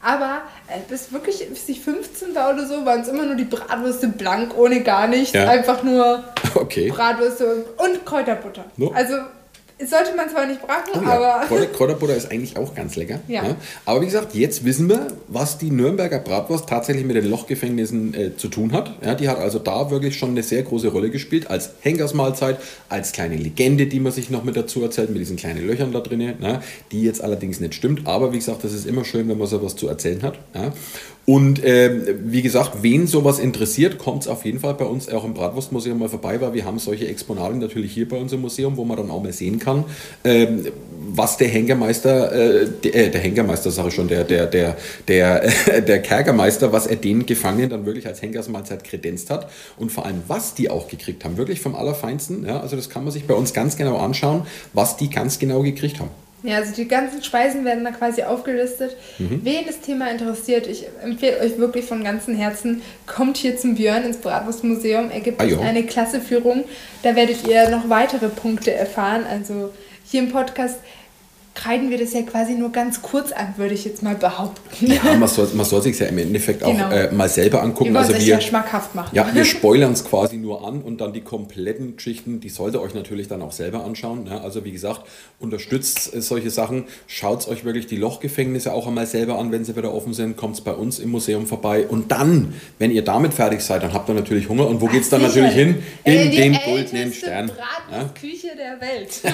Aber 0.03 0.43
äh, 0.69 0.81
bis 0.89 1.13
wirklich, 1.13 1.49
bis 1.49 1.69
ich 1.69 1.81
15 1.81 2.35
war 2.35 2.53
oder 2.53 2.67
so, 2.67 2.85
waren 2.85 3.01
es 3.01 3.09
immer 3.09 3.25
nur 3.25 3.37
die 3.37 3.45
Bratwürste 3.45 4.09
blank, 4.09 4.57
ohne 4.57 4.83
gar 4.83 5.07
nichts. 5.07 5.33
Ja. 5.33 5.49
Einfach 5.49 5.83
nur 5.83 6.25
okay. 6.55 6.91
Bratwürste 6.91 7.65
und 7.79 8.05
Kräuterbutter. 8.05 8.65
No. 8.77 8.93
Also 8.95 9.15
sollte 9.87 10.15
man 10.17 10.29
zwar 10.29 10.47
nicht 10.47 10.61
braten, 10.63 10.91
oh 10.95 11.03
ja. 11.03 11.41
aber. 11.47 11.67
Kräuterbutter 11.67 12.15
ist 12.15 12.31
eigentlich 12.31 12.57
auch 12.57 12.75
ganz 12.75 12.97
lecker. 12.97 13.21
Ja. 13.29 13.45
ja. 13.45 13.57
Aber 13.85 14.01
wie 14.01 14.07
gesagt, 14.07 14.35
jetzt 14.35 14.65
wissen 14.65 14.89
wir, 14.89 15.09
was 15.29 15.59
die 15.59 15.71
Nürnberger 15.71 16.19
Bratwurst 16.19 16.69
tatsächlich 16.69 17.05
mit 17.05 17.17
den 17.17 17.29
Lochgefängnissen 17.29 18.15
äh, 18.15 18.37
zu 18.37 18.49
tun 18.49 18.73
hat. 18.73 18.95
Ja, 19.05 19.15
die 19.15 19.29
hat 19.29 19.39
also 19.39 19.59
da 19.59 19.91
wirklich 19.91 20.17
schon 20.17 20.31
eine 20.31 20.43
sehr 20.43 20.63
große 20.63 20.89
Rolle 20.89 21.11
gespielt, 21.11 21.51
als 21.51 21.71
Henkersmahlzeit, 21.81 22.59
als 22.89 23.13
kleine 23.13 23.37
Legende, 23.37 23.87
die 23.87 24.01
man 24.01 24.13
sich 24.13 24.31
noch 24.31 24.45
mit 24.45 24.57
dazu 24.57 24.83
erzählt, 24.83 25.11
mit 25.11 25.21
diesen 25.21 25.37
kleinen 25.37 25.67
Löchern 25.67 25.93
da 25.93 26.01
drinnen, 26.01 26.39
ne, 26.41 26.61
die 26.93 27.03
jetzt 27.03 27.23
allerdings 27.23 27.61
nicht 27.61 27.75
stimmt. 27.75 28.07
Aber 28.07 28.33
wie 28.33 28.39
gesagt, 28.39 28.65
das 28.65 28.73
ist 28.73 28.87
immer 28.87 29.05
schön, 29.05 29.29
wenn 29.29 29.39
man 29.39 29.47
sowas 29.47 29.77
zu 29.77 29.89
erzählen 29.89 30.23
hat. 30.23 30.39
Und 31.27 31.65
äh, 31.65 32.17
wie 32.25 32.43
gesagt, 32.43 32.83
wen 32.83 33.07
sowas 33.07 33.39
interessiert, 33.39 33.99
kommt 33.99 34.23
es 34.23 34.29
auf 34.29 34.45
jeden 34.45 34.61
Fall 34.61 34.75
bei 34.75 34.85
uns 34.85 35.09
auch 35.09 35.25
im 35.25 35.33
Bratwurstmuseum 35.33 35.99
mal 35.99 36.09
vorbei, 36.09 36.41
weil 36.41 36.53
wir 36.53 36.65
haben 36.67 36.79
solche 36.79 37.09
Exponate 37.09 37.57
natürlich 37.57 37.93
hier 37.93 38.07
bei 38.07 38.17
uns 38.17 38.33
im 38.33 38.43
Museum, 38.43 38.77
wo 38.77 38.85
man 38.85 38.99
dann 38.99 39.11
auch 39.11 39.23
mal 39.23 39.33
sehen 39.33 39.59
kann, 39.59 39.85
ähm, 40.25 40.67
was 41.09 41.39
der 41.39 41.49
Henkermeister, 41.49 42.33
äh, 42.33 42.69
der, 42.83 42.95
äh, 42.95 43.11
der 43.11 43.21
Henkermeister 43.23 43.71
sage 43.71 43.89
ich 43.89 43.95
schon, 43.95 44.09
der, 44.09 44.25
der, 44.25 44.47
der, 44.47 44.77
der, 45.09 45.51
der 45.81 46.03
Kerkermeister, 46.03 46.73
was 46.73 46.87
er 46.87 46.97
den 46.97 47.25
Gefangenen 47.25 47.71
dann 47.71 47.87
wirklich 47.87 48.07
als 48.07 48.21
Henkersmahlzeit 48.21 48.85
kredenzt 48.85 49.31
hat 49.31 49.51
und 49.79 49.93
vor 49.93 50.05
allem, 50.05 50.23
was 50.29 50.55
die 50.55 50.69
auch 50.69 50.89
gekriegt 50.89 51.25
haben, 51.25 51.39
wirklich 51.39 51.61
vom 51.61 51.75
Allerfeinsten. 51.75 52.45
Ja, 52.47 52.61
also 52.61 52.77
das 52.77 52.91
kann 52.91 53.05
man 53.05 53.13
sich 53.13 53.27
bei 53.27 53.35
uns 53.35 53.55
ganz 53.55 53.77
genau 53.77 53.97
anschauen, 53.97 54.43
was 54.75 54.99
die 54.99 55.09
ganz 55.09 55.39
genau 55.39 55.63
gekriegt 55.63 56.01
haben. 56.01 56.11
Ja, 56.45 56.57
also 56.59 56.75
die 56.75 56.87
ganzen 56.87 57.23
Speisen 57.23 57.65
werden 57.65 57.85
da 57.85 57.91
quasi 57.91 58.23
aufgelistet. 58.23 58.99
Mhm. 59.19 59.41
Wen 59.45 59.65
das 59.65 59.81
Thema 59.81 60.11
interessiert, 60.11 60.67
ich 60.67 60.85
empfehle 61.03 61.41
euch 61.41 61.57
wirklich 61.57 61.87
von 61.87 62.05
ganzem 62.05 62.37
Herzen, 62.37 62.83
kommt 63.07 63.39
hier 63.39 63.57
zum 63.57 63.77
Björn 63.77 64.05
ins 64.05 64.19
Bratwurstmuseum. 64.19 65.11
Er 65.11 65.21
gibt 65.21 65.41
ah, 65.41 65.45
euch 65.45 65.59
eine 65.59 65.85
klasse 65.85 66.21
Führung. 66.21 66.65
Da 67.03 67.17
werdet 67.17 67.49
ihr 67.49 67.71
noch 67.71 67.89
weitere 67.89 68.29
Punkte 68.29 68.75
erfahren. 68.75 69.25
Also 69.29 69.71
hier 70.05 70.21
im 70.21 70.31
Podcast 70.31 70.81
kreiden 71.55 71.89
wir 71.89 71.99
das 71.99 72.13
ja 72.13 72.23
quasi 72.23 72.55
nur 72.55 72.73
ganz 72.73 73.01
kurz 73.01 73.31
an, 73.31 73.55
würde 73.57 73.75
ich 73.75 73.85
jetzt 73.85 74.03
mal 74.03 74.17
behaupten. 74.17 74.87
Ja, 74.87 75.15
man 75.15 75.29
soll, 75.29 75.49
man 75.55 75.65
soll 75.65 75.83
sich 75.83 75.99
ja 75.99 76.07
im 76.07 76.19
Endeffekt 76.19 76.65
genau. 76.65 76.87
auch 76.87 76.91
äh, 76.91 77.13
mal 77.13 77.29
selber 77.29 77.63
angucken. 77.63 77.93
Wir 77.93 78.01
also 78.01 78.15
wir, 78.15 78.21
ja 78.21 78.41
schmackhaft 78.41 78.95
machen. 78.95 79.15
Ja, 79.15 79.33
wir 79.33 79.45
spoilern 79.45 79.93
es 79.93 80.05
quasi 80.05 80.37
nur 80.37 80.67
an 80.67 80.83
und 80.83 81.01
dann 81.01 81.13
die 81.13 81.21
kompletten 81.21 81.97
Geschichten, 81.97 82.41
die 82.41 82.49
solltet 82.49 82.81
ihr 82.81 82.85
euch 82.85 82.95
natürlich 82.95 83.29
dann 83.29 83.41
auch 83.43 83.53
selber 83.53 83.85
anschauen. 83.85 84.27
Ja, 84.27 84.41
also 84.41 84.65
wie 84.65 84.73
gesagt, 84.73 85.03
unterstützt 85.39 86.11
solche 86.23 86.51
Sachen, 86.51 86.85
schaut 87.07 87.47
euch 87.47 87.65
wirklich 87.65 87.87
die 87.87 87.97
Lochgefängnisse 87.97 88.73
auch 88.73 88.89
einmal 88.89 89.07
selber 89.07 89.39
an, 89.39 89.53
wenn 89.53 89.65
sie 89.65 89.77
wieder 89.77 89.95
offen 89.95 90.13
sind, 90.13 90.37
kommt 90.37 90.63
bei 90.65 90.73
uns 90.73 90.99
im 90.99 91.11
Museum 91.11 91.47
vorbei 91.47 91.87
und 91.87 92.11
dann, 92.11 92.55
wenn 92.79 92.91
ihr 92.91 93.03
damit 93.03 93.35
fertig 93.35 93.61
seid, 93.61 93.83
dann 93.83 93.93
habt 93.93 94.09
ihr 94.09 94.15
natürlich 94.15 94.49
Hunger 94.49 94.67
und 94.67 94.81
wo 94.81 94.87
geht 94.87 95.03
es 95.03 95.11
dann 95.11 95.23
natürlich 95.23 95.53
hin? 95.53 95.83
In 96.05 96.13
äh, 96.13 96.31
den 96.31 96.59
goldenen 96.65 97.13
Stern. 97.13 97.51
Bratwurstküche 97.91 98.49
ja? 98.49 98.55
der 98.55 98.81
Welt. 98.81 99.21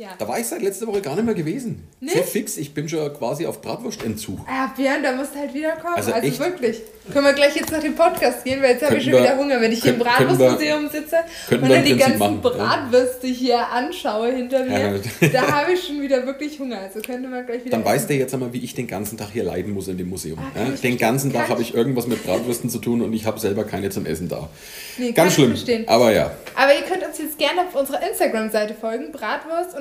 Ja. 0.00 0.08
Da 0.16 0.26
war 0.26 0.38
ich 0.38 0.46
seit 0.46 0.62
letzter 0.62 0.86
Woche 0.86 1.02
gar 1.02 1.14
nicht 1.14 1.26
mehr 1.26 1.34
gewesen. 1.34 1.86
Nicht? 2.00 2.14
Sehr 2.14 2.24
fix, 2.24 2.56
ich 2.56 2.72
bin 2.72 2.88
schon 2.88 3.12
quasi 3.12 3.44
auf 3.44 3.60
Bratwurstentzug. 3.60 4.38
Ja, 4.48 4.72
Björn, 4.74 5.02
da 5.02 5.12
musst 5.12 5.34
du 5.34 5.40
halt 5.40 5.52
wiederkommen. 5.52 5.94
Also, 5.94 6.10
also 6.14 6.38
wirklich. 6.38 6.80
Können 7.12 7.26
wir 7.26 7.32
gleich 7.32 7.56
jetzt 7.56 7.70
nach 7.70 7.80
dem 7.80 7.94
Podcast 7.94 8.44
gehen, 8.44 8.62
weil 8.62 8.72
jetzt 8.72 8.84
habe 8.84 8.96
ich 8.96 9.04
schon 9.04 9.14
wieder 9.14 9.36
Hunger, 9.36 9.60
wenn 9.60 9.72
ich 9.72 9.82
hier 9.82 9.92
im 9.92 9.98
Bratwurstmuseum 9.98 10.88
sitze 10.88 11.16
und 11.50 11.68
dann 11.68 11.84
die 11.84 11.96
ganzen 11.96 12.18
machen, 12.18 12.40
Bratwürste 12.40 13.26
ja. 13.26 13.32
hier 13.32 13.68
anschaue 13.68 14.32
hinter 14.32 14.64
mir. 14.64 15.00
Ja. 15.20 15.28
da 15.28 15.52
habe 15.52 15.72
ich 15.72 15.84
schon 15.84 16.00
wieder 16.00 16.24
wirklich 16.24 16.58
Hunger. 16.58 16.78
Also 16.78 17.00
könnte 17.00 17.28
man 17.28 17.44
gleich 17.44 17.64
wieder. 17.64 17.70
Dann 17.70 17.80
essen. 17.80 17.92
weißt 17.92 18.10
du 18.10 18.14
jetzt 18.14 18.32
einmal, 18.32 18.52
wie 18.52 18.64
ich 18.64 18.74
den 18.74 18.86
ganzen 18.86 19.18
Tag 19.18 19.30
hier 19.32 19.44
leiden 19.44 19.74
muss 19.74 19.88
in 19.88 19.98
dem 19.98 20.08
Museum. 20.08 20.38
Ah, 20.38 20.60
ja, 20.60 20.70
den 20.70 20.98
ganzen 20.98 21.32
Tag 21.32 21.48
habe 21.48 21.62
ich 21.62 21.74
irgendwas 21.74 22.06
mit 22.06 22.24
Bratwürsten 22.24 22.70
zu 22.70 22.78
tun 22.78 23.02
und 23.02 23.12
ich 23.12 23.26
habe 23.26 23.40
selber 23.40 23.64
keine 23.64 23.90
zum 23.90 24.06
Essen 24.06 24.28
da. 24.28 24.48
Nee, 24.96 25.12
Ganz 25.12 25.34
schlimm. 25.34 25.54
Aber 25.86 26.12
ja. 26.12 26.30
Aber 26.54 26.74
ihr 26.74 26.82
könnt 26.82 27.04
uns 27.04 27.18
jetzt 27.18 27.38
gerne 27.38 27.62
auf 27.62 27.74
unserer 27.74 28.06
Instagram-Seite 28.08 28.74
folgen: 28.74 29.10